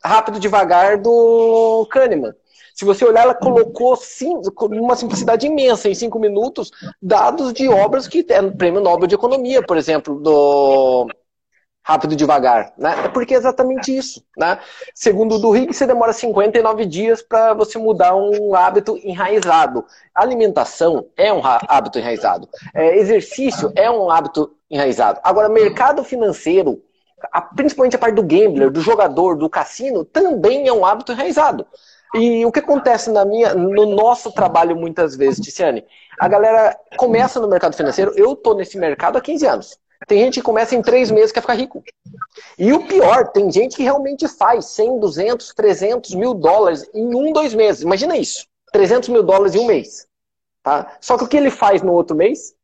[0.02, 2.32] rápido devagar do Kahneman.
[2.80, 6.70] Se você olhar, ela colocou sim, uma simplicidade imensa em cinco minutos
[7.02, 11.06] dados de obras que tem prêmio Nobel de Economia, por exemplo, do
[11.82, 12.72] Rápido e Devagar.
[12.78, 13.04] Né?
[13.04, 14.24] É porque é exatamente isso.
[14.34, 14.58] Né?
[14.94, 19.84] Segundo o do Higgs, você demora 59 dias para você mudar um hábito enraizado.
[20.14, 22.48] Alimentação é um hábito enraizado.
[22.72, 25.20] É, exercício é um hábito enraizado.
[25.22, 26.82] Agora, mercado financeiro,
[27.54, 31.66] principalmente a parte do gambler, do jogador, do cassino, também é um hábito enraizado.
[32.14, 35.84] E o que acontece na minha, no nosso trabalho muitas vezes, Ticiane?
[36.18, 39.78] A galera começa no mercado financeiro, eu tô nesse mercado há 15 anos.
[40.06, 41.84] Tem gente que começa em três meses quer ficar rico.
[42.58, 47.32] E o pior, tem gente que realmente faz 100, 200, 300 mil dólares em um,
[47.32, 47.82] dois meses.
[47.82, 48.46] Imagina isso.
[48.72, 50.06] 300 mil dólares em um mês.
[50.62, 50.96] Tá?
[51.00, 52.54] Só que o que ele faz no outro mês?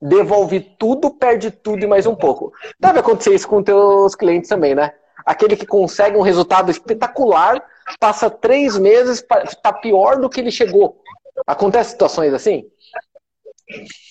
[0.00, 2.52] Devolve tudo, perde tudo e mais um pouco.
[2.80, 4.92] Deve acontecer isso com teus clientes também, né?
[5.24, 7.62] Aquele que consegue um resultado espetacular
[7.98, 11.00] passa três meses, está pior do que ele chegou.
[11.46, 12.64] Acontece situações assim?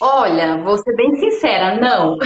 [0.01, 2.17] Olha, vou ser bem sincera, não.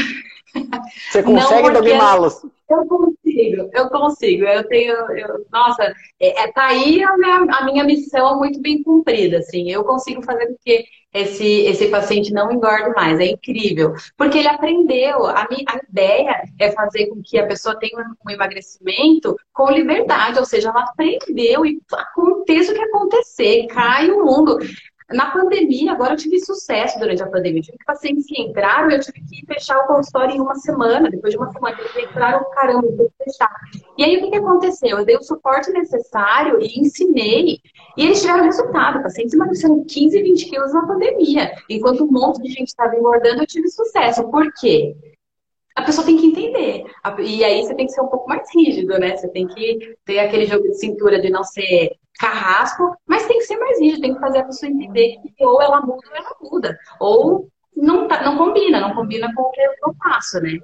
[1.12, 2.46] Você consegue dominá-los?
[2.68, 4.44] Eu consigo, eu consigo.
[4.46, 5.84] Eu tenho, eu, nossa,
[6.20, 9.70] é, é, tá aí a minha, a minha missão muito bem cumprida, assim.
[9.70, 13.20] Eu consigo fazer com que esse, esse paciente não engorde mais.
[13.20, 13.94] É incrível.
[14.18, 15.28] Porque ele aprendeu.
[15.28, 20.40] A, minha, a ideia é fazer com que a pessoa tenha um emagrecimento com liberdade,
[20.40, 24.58] ou seja, ela aprendeu e aconteça o que acontecer, cai o mundo.
[25.12, 27.60] Na pandemia, agora eu tive sucesso durante a pandemia.
[27.60, 31.12] Eu tive pacientes que entraram eu tive que fechar o consultório em uma semana.
[31.12, 33.54] Depois de uma semana, eles entraram, caramba, eu vou fechar.
[33.98, 34.98] E aí, o que, que aconteceu?
[34.98, 37.60] Eu dei o suporte necessário e ensinei.
[37.96, 39.04] E eles tiveram resultado.
[39.04, 41.52] Pacientes emagreceram 15, 20 quilos na pandemia.
[41.70, 44.28] Enquanto um monte de gente estava engordando, eu tive sucesso.
[44.32, 44.96] Por quê?
[45.76, 46.86] A pessoa tem que entender.
[47.20, 49.16] E aí você tem que ser um pouco mais rígido, né?
[49.16, 53.46] Você tem que ter aquele jogo de cintura de não ser carrasco, mas tem que
[53.46, 56.36] ser mais rígido, tem que fazer a pessoa entender que ou ela muda ou ela
[56.42, 56.80] muda.
[57.00, 60.58] Ou não, tá, não combina, não combina com o que eu faço, né?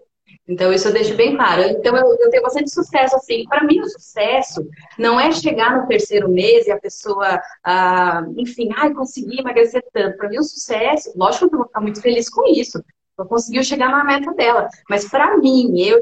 [0.47, 1.61] Então, isso eu deixo bem claro.
[1.61, 3.43] Então, eu, eu tenho bastante sucesso, assim.
[3.45, 4.65] Para mim, o sucesso
[4.97, 10.17] não é chegar no terceiro mês e a pessoa, ah, enfim, ai, consegui emagrecer tanto.
[10.17, 12.81] Para mim, o sucesso, lógico que eu vou ficar muito feliz com isso.
[13.17, 14.67] Ela conseguiu chegar na meta dela.
[14.89, 16.01] Mas para mim, eu,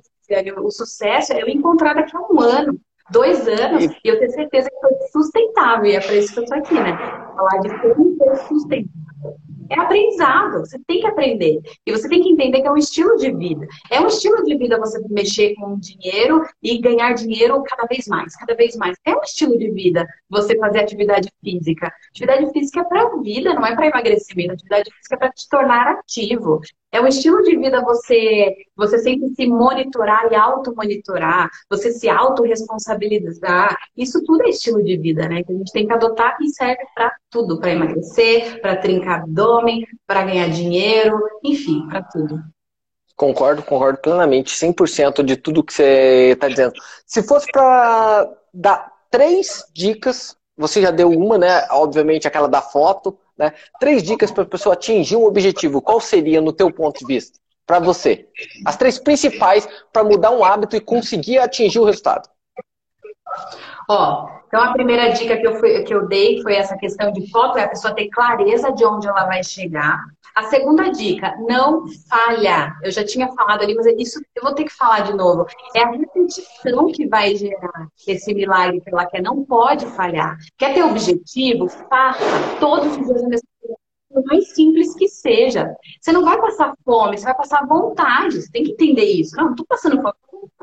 [0.63, 2.79] o sucesso é eu encontrar daqui a um ano,
[3.11, 5.85] dois anos, e eu ter certeza que foi sustentável.
[5.85, 6.97] E é para isso que eu estou aqui, né?
[7.35, 9.37] Falar de como ser sustentável.
[9.69, 11.59] É aprendizado, você tem que aprender.
[11.85, 13.67] E você tem que entender que é um estilo de vida.
[13.89, 18.35] É um estilo de vida você mexer com dinheiro e ganhar dinheiro cada vez mais,
[18.35, 18.97] cada vez mais.
[19.05, 21.91] É um estilo de vida você fazer atividade física.
[22.09, 24.53] Atividade física é para vida, não é para emagrecimento.
[24.53, 26.61] Atividade física é para te tornar ativo.
[26.91, 33.77] É um estilo de vida você, você sempre se monitorar e auto-monitorar, você se auto-responsabilizar.
[33.95, 35.43] Isso tudo é estilo de vida, né?
[35.43, 39.27] Que a gente tem que adotar e serve para tudo, para emagrecer, para trincar
[40.05, 42.39] para ganhar dinheiro, enfim, para tudo.
[43.15, 46.73] Concordo, concordo plenamente, 100% de tudo que você está dizendo.
[47.05, 51.67] Se fosse para dar três dicas, você já deu uma, né?
[51.71, 53.53] Obviamente aquela da foto, né?
[53.79, 55.81] Três dicas para a pessoa atingir um objetivo.
[55.81, 58.27] Qual seria, no teu ponto de vista, para você?
[58.65, 62.29] As três principais para mudar um hábito e conseguir atingir o resultado.
[63.89, 67.29] Ó, então a primeira dica que eu, fui, que eu dei foi essa questão de
[67.29, 69.99] foto, é a pessoa ter clareza de onde ela vai chegar.
[70.35, 72.73] A segunda dica, não falha.
[72.83, 75.45] Eu já tinha falado ali, mas isso eu vou ter que falar de novo.
[75.75, 79.21] É a repetição que vai gerar esse milagre que ela quer.
[79.21, 80.37] Não pode falhar.
[80.57, 81.67] Quer ter objetivo?
[81.67, 82.23] Faça
[82.59, 85.75] todos os dias a por mais simples que seja.
[86.01, 88.41] Você não vai passar fome, você vai passar vontade.
[88.41, 89.35] Você tem que entender isso.
[89.35, 90.13] Não, não tô passando fome,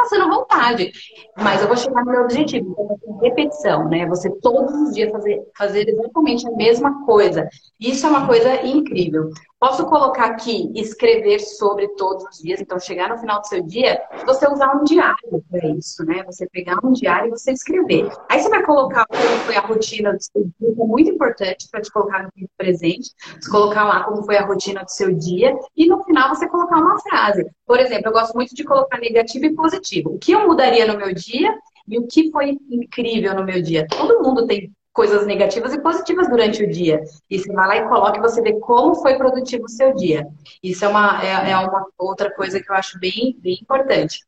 [0.06, 0.92] passando vontade.
[1.36, 2.70] Mas eu vou chegar no meu objetivo.
[2.70, 4.06] Então, repetição, né?
[4.06, 7.48] Você todos os dias fazer, fazer exatamente a mesma coisa.
[7.80, 9.30] Isso é uma coisa incrível.
[9.58, 14.02] Posso colocar aqui escrever sobre todos os dias, então chegar no final do seu dia,
[14.26, 16.22] você usar um diário para isso, né?
[16.24, 18.06] Você pegar um diário e você escrever.
[18.28, 21.80] Aí você vai colocar como foi a rotina do seu dia, é muito importante para
[21.80, 23.12] te colocar no presente.
[23.40, 26.76] Você colocar lá como foi a rotina do seu dia e no final você colocar
[26.76, 27.46] uma frase.
[27.66, 30.10] Por exemplo, eu gosto muito de colocar negativo e positivo.
[30.10, 31.56] O que eu mudaria no meu dia
[31.88, 33.86] e o que foi incrível no meu dia.
[33.88, 37.04] Todo mundo tem coisas negativas e positivas durante o dia.
[37.30, 40.26] E você vai lá e coloca e você vê como foi produtivo o seu dia.
[40.62, 44.20] Isso é uma, é, é uma outra coisa que eu acho bem, bem importante.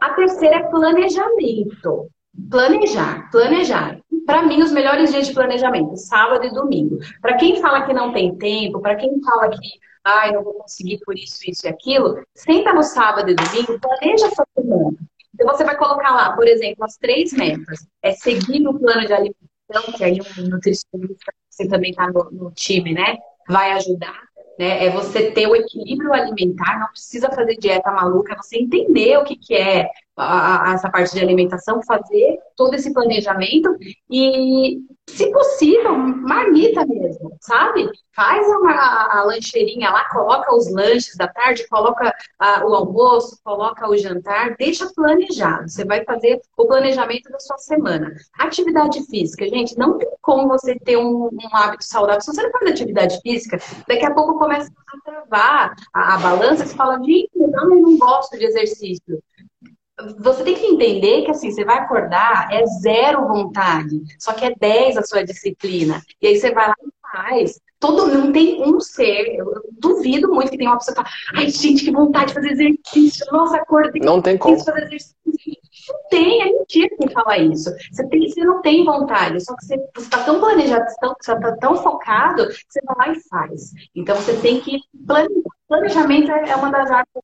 [0.00, 2.10] A terceira é planejamento.
[2.50, 3.98] Planejar, planejar.
[4.26, 6.98] Para mim, os melhores dias de planejamento, sábado e domingo.
[7.22, 10.98] Para quem fala que não tem tempo, para quem fala que ai, não vou conseguir
[11.04, 14.96] por isso, isso e aquilo, senta no sábado e domingo, planeja sua semana.
[15.34, 17.86] Então você vai colocar lá, por exemplo, as três metas.
[18.02, 19.49] É seguir o plano de alimentação
[19.96, 23.18] que aí um nutricionista, você também está no, no time, né?
[23.48, 24.30] Vai ajudar
[24.60, 24.84] né?
[24.84, 29.24] É você ter o equilíbrio alimentar, não precisa fazer dieta maluca, é você entender o
[29.24, 29.88] que, que é
[30.20, 33.76] a, a, essa parte de alimentação, fazer todo esse planejamento
[34.10, 34.78] e,
[35.08, 37.88] se possível, marmita mesmo, sabe?
[38.14, 42.14] Faz uma, a, a lancheirinha lá, coloca os lanches da tarde, coloca
[42.64, 45.68] o almoço, coloca o jantar, deixa planejado.
[45.68, 48.12] Você vai fazer o planejamento da sua semana.
[48.38, 52.20] Atividade física, gente, não tem como você ter um, um hábito saudável.
[52.20, 56.66] Se você não faz atividade física, daqui a pouco começa a travar a, a balança,
[56.66, 59.22] você fala, gente, não, eu não gosto de exercício
[60.18, 64.54] você tem que entender que assim, você vai acordar, é zero vontade, só que é
[64.54, 66.02] 10 a sua disciplina.
[66.20, 67.60] E aí você vai lá e faz.
[67.78, 71.48] Todo, não tem um ser, eu duvido muito que tenha uma pessoa que fala, ai
[71.48, 74.02] gente, que vontade de fazer exercício, nossa, acordei.
[74.02, 74.62] Não tem como.
[74.62, 75.16] Fazer exercício.
[75.88, 77.70] Não tem, é mentira quem fala isso.
[77.90, 81.76] Você, tem, você não tem vontade, só que você está tão planejado, você está tão
[81.76, 83.70] focado, que você vai lá e faz.
[83.94, 85.50] Então você tem que planejar.
[85.66, 87.22] Planejamento é uma das artes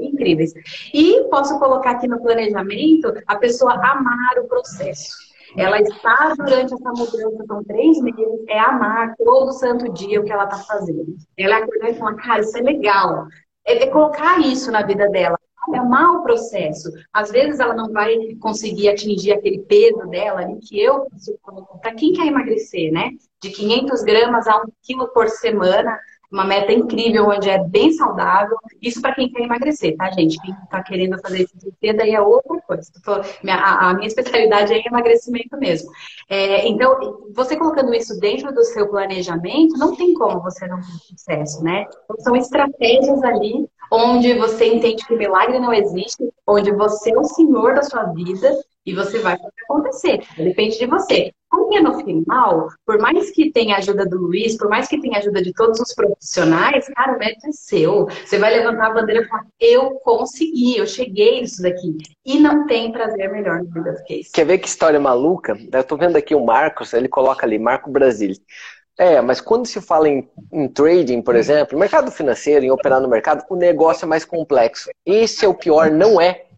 [0.00, 0.52] incríveis.
[0.92, 5.28] E posso colocar aqui no planejamento a pessoa amar o processo.
[5.56, 10.32] Ela está durante essa mudança, são três meses, é amar todo santo dia o que
[10.32, 11.16] ela está fazendo.
[11.36, 13.26] Ela acordar e falar, cara, isso é legal.
[13.66, 15.38] É, é colocar isso na vida dela
[15.74, 16.90] é amar o processo.
[17.12, 21.06] Às vezes ela não vai conseguir atingir aquele peso dela ali que eu
[21.80, 23.10] para quem quer emagrecer, né?
[23.42, 25.98] De 500 gramas a 1 quilo por semana,
[26.30, 28.56] uma meta incrível, onde é bem saudável.
[28.82, 30.40] Isso para quem quer emagrecer, tá, gente?
[30.42, 32.90] Quem está querendo fazer isso de daí é outra coisa.
[33.48, 35.90] A minha especialidade é emagrecimento mesmo.
[36.28, 41.16] É, então, você colocando isso dentro do seu planejamento, não tem como você não ter
[41.16, 41.86] sucesso, né?
[42.04, 47.24] Então, são estratégias ali onde você entende que milagre não existe, onde você é o
[47.24, 50.20] senhor da sua vida e você vai fazer acontecer.
[50.36, 51.32] Depende de você.
[51.50, 55.40] Porque no final, por mais que tenha ajuda do Luiz, por mais que tenha ajuda
[55.42, 58.06] de todos os profissionais, cara, o mérito é seu.
[58.24, 61.96] Você vai levantar a bandeira e falar, eu consegui, eu cheguei nisso daqui.
[62.24, 64.32] E não tem prazer melhor na vida do que isso.
[64.32, 65.56] Quer ver que história maluca?
[65.72, 68.34] Eu tô vendo aqui o Marcos, ele coloca ali, Marco Brasil.
[68.98, 73.08] É, mas quando se fala em, em trading, por exemplo, mercado financeiro, em operar no
[73.08, 74.90] mercado, o negócio é mais complexo.
[75.06, 76.48] Esse é o pior, não é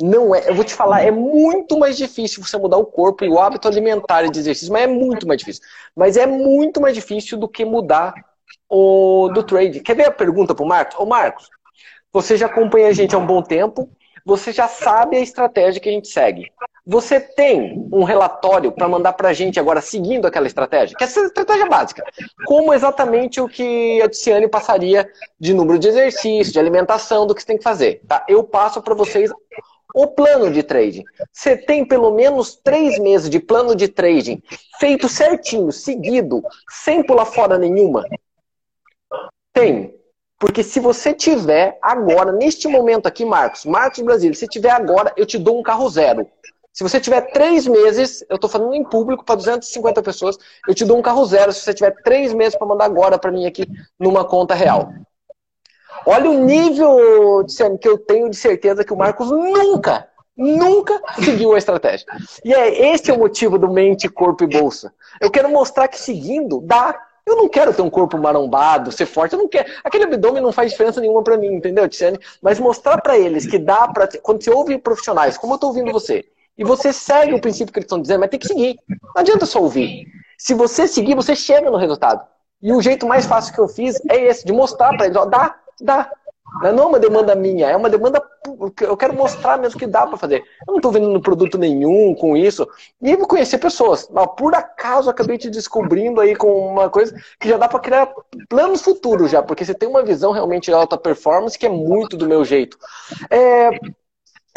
[0.00, 3.28] não é, eu vou te falar, é muito mais difícil você mudar o corpo e
[3.28, 5.62] o hábito alimentar de exercício, mas é muito mais difícil.
[5.94, 8.14] Mas é muito mais difícil do que mudar
[8.68, 9.80] o do trade.
[9.80, 10.96] Quer ver a pergunta pro Marcos?
[11.00, 11.50] Ô Marcos,
[12.12, 13.90] você já acompanha a gente há um bom tempo,
[14.24, 16.52] você já sabe a estratégia que a gente segue.
[16.90, 20.96] Você tem um relatório para mandar para a gente agora seguindo aquela estratégia?
[20.96, 22.02] Que é essa estratégia básica.
[22.46, 25.06] Como exatamente o que a Tiziane passaria
[25.38, 28.00] de número de exercício, de alimentação, do que você tem que fazer.
[28.08, 28.24] Tá?
[28.26, 29.30] Eu passo para vocês
[29.94, 31.04] o plano de trading.
[31.30, 34.42] Você tem pelo menos três meses de plano de trading
[34.80, 38.02] feito certinho, seguido, sem pular fora nenhuma?
[39.52, 39.94] Tem.
[40.38, 45.26] Porque se você tiver agora, neste momento aqui, Marcos, Marcos Brasil, se tiver agora, eu
[45.26, 46.26] te dou um carro zero.
[46.78, 50.38] Se você tiver três meses, eu estou falando em público para 250 pessoas,
[50.68, 53.32] eu te dou um carro zero se você tiver três meses para mandar agora para
[53.32, 53.66] mim aqui
[53.98, 54.92] numa conta real.
[56.06, 61.52] Olha o nível de que eu tenho de certeza que o Marcos nunca, nunca seguiu
[61.52, 62.06] a estratégia.
[62.44, 64.94] E é esse é o motivo do mente, corpo e bolsa.
[65.20, 66.96] Eu quero mostrar que seguindo dá.
[67.26, 69.68] Eu não quero ter um corpo marombado, ser forte, eu não quero.
[69.82, 72.20] Aquele abdômen não faz diferença nenhuma para mim, entendeu, Tiziane?
[72.40, 74.06] Mas mostrar para eles que dá para.
[74.22, 76.24] Quando você ouve profissionais, como eu estou ouvindo você,
[76.58, 78.78] e você segue o princípio que eles estão dizendo, mas tem que seguir.
[78.88, 80.06] Não adianta só ouvir.
[80.36, 82.26] Se você seguir, você chega no resultado.
[82.60, 85.24] E o jeito mais fácil que eu fiz é esse, de mostrar para eles, ó,
[85.24, 86.10] dá, Dá.
[86.62, 88.22] Não é uma demanda minha, é uma demanda.
[88.80, 90.42] Eu quero mostrar mesmo que dá para fazer.
[90.66, 92.66] Eu não estou vendendo produto nenhum com isso.
[93.02, 94.08] E vou conhecer pessoas.
[94.10, 98.10] Mas por acaso acabei te descobrindo aí com uma coisa que já dá para criar
[98.48, 102.16] planos futuros já, porque você tem uma visão realmente de alta performance que é muito
[102.16, 102.78] do meu jeito.
[103.30, 103.68] É,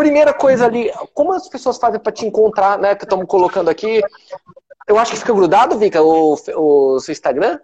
[0.02, 2.96] primeira coisa ali, como as pessoas fazem para te encontrar, né?
[2.96, 4.02] Que estamos colocando aqui.
[4.88, 7.60] Eu acho que fica grudado, Vika, o, o seu Instagram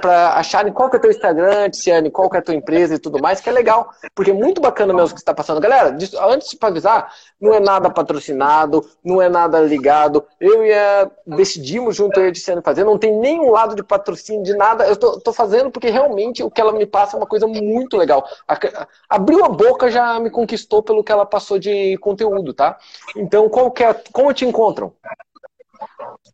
[0.00, 2.98] para acharem qual que é teu Instagram, Tiziane, qual que é a tua empresa e
[2.98, 3.90] tudo mais, que é legal.
[4.14, 5.60] Porque é muito bacana mesmo o que está passando.
[5.60, 5.96] Galera,
[6.30, 10.24] antes de avisar, não é nada patrocinado, não é nada ligado.
[10.40, 14.42] Eu e a decidimos junto eu a Tiziane fazer, não tem nenhum lado de patrocínio,
[14.42, 14.86] de nada.
[14.86, 17.96] Eu tô, tô fazendo porque realmente o que ela me passa é uma coisa muito
[17.96, 18.26] legal.
[19.08, 22.76] Abriu a boca, já me conquistou pelo que ela passou de conteúdo, tá?
[23.16, 24.92] Então, qual que é, como te encontram?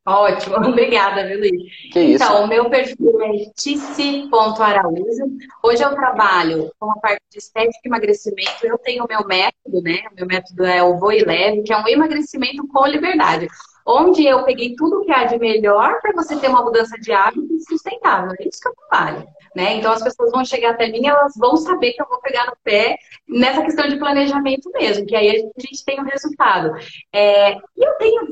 [0.07, 1.91] Ótimo, obrigada, viu, Luiz?
[1.93, 2.45] Que então, isso?
[2.45, 5.25] o meu perfil é tice.araújo.
[5.63, 8.65] Hoje eu trabalho com a parte de estética e emagrecimento.
[8.67, 10.01] Eu tenho o meu método, né?
[10.13, 13.49] O meu método é o Voe Leve, que é um emagrecimento com liberdade.
[13.87, 17.59] Onde eu peguei tudo que há de melhor para você ter uma mudança de hábito
[17.69, 18.33] sustentável.
[18.39, 19.27] É isso que eu trabalho.
[19.55, 19.77] Né?
[19.77, 22.57] Então as pessoas vão chegar até mim, elas vão saber que eu vou pegar no
[22.65, 22.97] pé
[23.29, 26.75] nessa questão de planejamento mesmo, que aí a gente tem o um resultado.
[27.13, 28.23] É, e eu tenho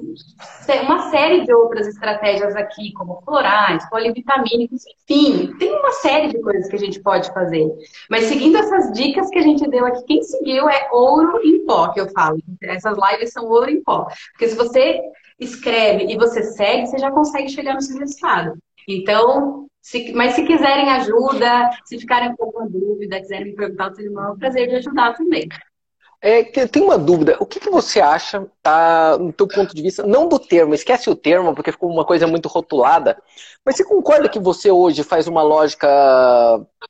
[0.82, 6.68] uma série de outras estratégias aqui, como florais, polivitamínicos, enfim, tem uma série de coisas
[6.68, 7.70] que a gente pode fazer.
[8.11, 11.92] Mas seguindo essas dicas que a gente deu aqui, quem seguiu é ouro em pó,
[11.92, 12.38] que eu falo.
[12.62, 14.09] Essas lives são ouro em pó.
[14.32, 15.00] Porque se você
[15.43, 18.57] escreve e você segue, você já consegue chegar no seu resultado.
[18.88, 23.95] Então, se, mas se quiserem ajuda, se ficarem com alguma dúvida, quiserem me perguntar, eu
[23.95, 25.49] tenho o prazer de ajudar também.
[26.24, 27.36] É, tem uma dúvida.
[27.40, 31.11] O que, que você acha, tá, no teu ponto de vista, não do termo, esquece
[31.11, 33.20] o termo, porque ficou uma coisa muito rotulada,
[33.66, 35.88] mas você concorda que você hoje faz uma lógica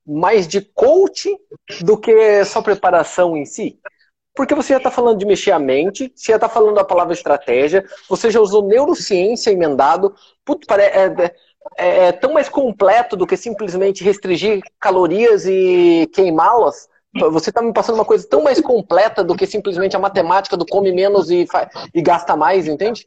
[0.07, 1.35] mais de coach
[1.81, 3.81] do que só preparação em si?
[4.35, 7.13] Porque você já está falando de mexer a mente, você já está falando da palavra
[7.13, 10.15] estratégia, você já usou neurociência emendado.
[10.45, 11.35] Putz, é, é,
[11.77, 16.89] é, é tão mais completo do que simplesmente restringir calorias e queimá-las.
[17.31, 20.65] Você está me passando uma coisa tão mais completa do que simplesmente a matemática do
[20.65, 21.47] come menos e,
[21.95, 23.07] e gasta mais, entende?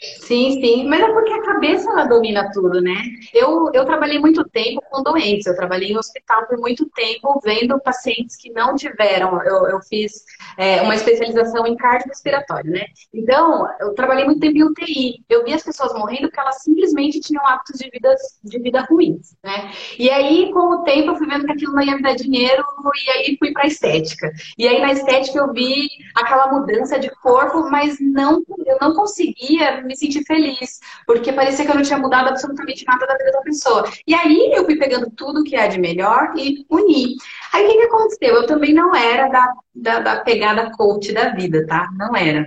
[0.00, 2.94] Sim, sim, mas é porque a cabeça ela domina tudo, né?
[3.32, 7.80] Eu, eu trabalhei muito tempo com doentes, eu trabalhei em hospital por muito tempo vendo
[7.80, 9.40] pacientes que não tiveram.
[9.42, 10.24] Eu, eu fiz
[10.58, 12.84] é, uma especialização em cardiorrespiratório, né?
[13.14, 15.24] Então, eu trabalhei muito tempo em UTI.
[15.28, 19.36] Eu vi as pessoas morrendo porque elas simplesmente tinham hábitos de vida, de vida ruins,
[19.42, 19.70] né?
[19.98, 22.64] E aí, com o tempo, eu fui vendo que aquilo não ia me dar dinheiro
[23.06, 24.30] e aí fui para estética.
[24.58, 29.83] E aí, na estética, eu vi aquela mudança de corpo, mas não, eu não conseguia
[29.84, 33.40] me sentir feliz, porque parecia que eu não tinha mudado absolutamente nada da vida da
[33.42, 33.90] pessoa.
[34.06, 37.16] E aí eu fui pegando tudo que é de melhor e uni.
[37.52, 38.34] Aí o que, que aconteceu?
[38.34, 41.88] Eu também não era da, da, da pegada coach da vida, tá?
[41.96, 42.46] Não era.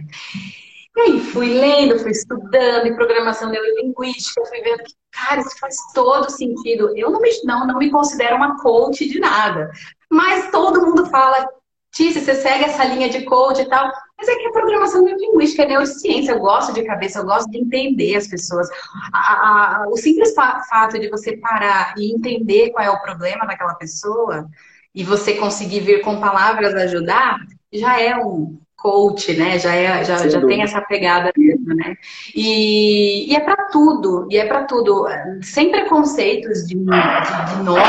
[0.95, 5.75] E aí fui lendo, fui estudando em programação neurolinguística, fui vendo que, cara, isso faz
[5.93, 6.91] todo sentido.
[6.97, 9.71] Eu não me, não, não me considero uma coach de nada.
[10.09, 11.47] Mas todo mundo fala
[11.91, 13.91] Tícia, você segue essa linha de coach e tal.
[14.18, 16.32] Mas é que a programação linguística é neurociência.
[16.32, 18.68] Eu gosto de cabeça, eu gosto de entender as pessoas.
[19.13, 23.76] A, a, o simples fato de você parar e entender qual é o problema daquela
[23.76, 24.49] pessoa
[24.93, 27.38] e você conseguir vir com palavras ajudar,
[27.72, 29.59] já é um coach, né?
[29.59, 31.95] Já, é, já, já tem essa pegada mesmo, né?
[32.34, 35.05] E, e é para tudo, e é para tudo.
[35.43, 37.82] Sem preconceitos de, de, de nome,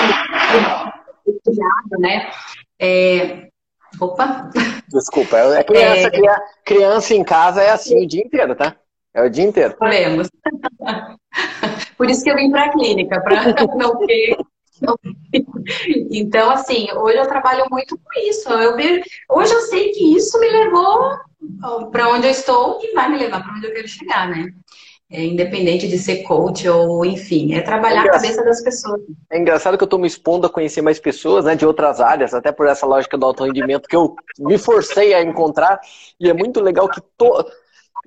[1.27, 2.31] de, né?
[2.79, 3.48] É,
[4.01, 4.51] Opa!
[4.89, 6.41] Desculpa, é criança, é...
[6.65, 8.77] criança em casa é assim o dia inteiro, tá?
[9.15, 9.77] É o dia inteiro.
[9.77, 10.29] Podemos.
[11.97, 13.45] Por isso que eu vim para a clínica, para
[13.77, 14.37] não ter.
[16.13, 18.49] Então, assim, hoje eu trabalho muito com isso.
[18.49, 19.03] Eu vejo...
[19.29, 21.19] Hoje eu sei que isso me levou
[21.91, 24.53] para onde eu estou e vai me levar para onde eu quero chegar, né?
[25.11, 29.01] É, independente de ser coach ou enfim, é trabalhar é a cabeça das pessoas.
[29.31, 32.35] É engraçado que eu estou me expondo a conhecer mais pessoas né, de outras áreas,
[32.35, 35.81] até por essa lógica do alto rendimento que eu me forcei a encontrar,
[36.21, 37.47] e é muito legal que to...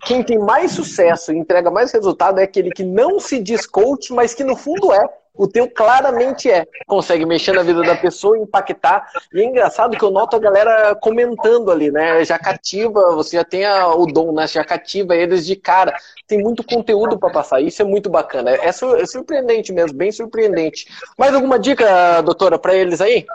[0.03, 4.13] quem tem mais sucesso e entrega mais resultado é aquele que não se diz coach,
[4.13, 5.20] mas que no fundo é.
[5.33, 6.67] O teu claramente é.
[6.85, 9.07] Consegue mexer na vida da pessoa, impactar.
[9.33, 12.23] E é engraçado que eu noto a galera comentando ali, né?
[12.25, 14.45] Já cativa, você já tem a, o dom, né?
[14.47, 15.95] Já cativa eles de cara.
[16.27, 17.61] Tem muito conteúdo para passar.
[17.61, 18.51] Isso é muito bacana.
[18.51, 20.87] É, é surpreendente mesmo, bem surpreendente.
[21.17, 23.25] Mais alguma dica, doutora, para eles aí?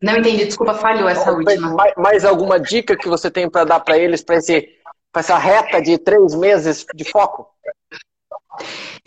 [0.00, 1.74] Não entendi, desculpa, falhou essa última.
[1.74, 4.36] Mais, mais alguma dica que você tem para dar para eles para
[5.16, 7.48] essa reta de três meses de foco?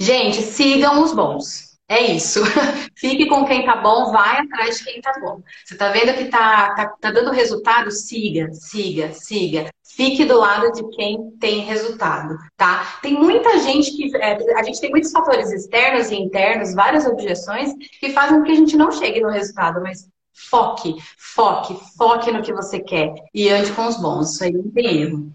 [0.01, 1.77] Gente, sigam os bons.
[1.87, 2.41] É isso.
[2.97, 5.43] Fique com quem tá bom, vai atrás de quem tá bom.
[5.63, 7.91] Você tá vendo que tá, tá, tá dando resultado?
[7.91, 9.69] Siga, siga, siga.
[9.83, 12.97] Fique do lado de quem tem resultado, tá?
[13.03, 14.17] Tem muita gente que.
[14.17, 18.53] É, a gente tem muitos fatores externos e internos, várias objeções, que fazem com que
[18.53, 20.95] a gente não chegue no resultado, mas foque,
[21.35, 24.33] foque, foque no que você quer e ande com os bons.
[24.33, 25.31] Isso aí não tem erro.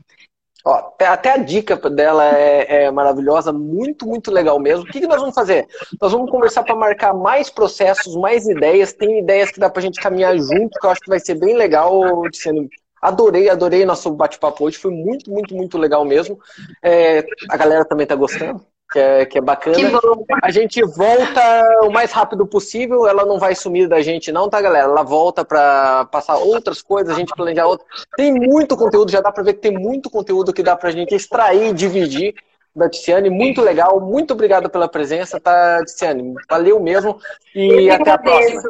[0.66, 4.82] Ó, até a dica dela é, é, maravilhosa, muito, muito legal mesmo.
[4.82, 5.68] O que, que nós vamos fazer?
[6.00, 8.92] Nós vamos conversar para marcar mais processos, mais ideias.
[8.92, 11.36] Tem ideias que dá para a gente caminhar junto, que eu acho que vai ser
[11.36, 12.02] bem legal.
[12.34, 12.68] Sendo...
[13.00, 14.76] Adorei, adorei nosso bate-papo hoje.
[14.76, 16.36] Foi muito, muito, muito legal mesmo.
[16.82, 18.60] É, a galera também está gostando
[18.90, 19.76] que é, que é bacana.
[19.76, 24.48] Que a gente volta o mais rápido possível, ela não vai sumir da gente não,
[24.48, 24.86] tá, galera?
[24.86, 27.88] Ela volta para passar outras coisas, a gente planejar outras.
[28.16, 31.14] Tem muito conteúdo, já dá para ver que tem muito conteúdo que dá pra gente
[31.14, 32.34] extrair, dividir
[32.74, 36.34] da Tiziane, muito legal, muito obrigado pela presença, tá, Tiziane?
[36.48, 37.18] Valeu mesmo
[37.54, 38.62] e até a próxima.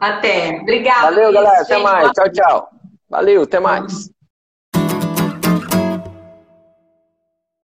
[0.00, 1.02] Até, obrigada.
[1.02, 2.70] Valeu, galera, até mais, tchau, tchau.
[3.08, 4.10] Valeu, até mais.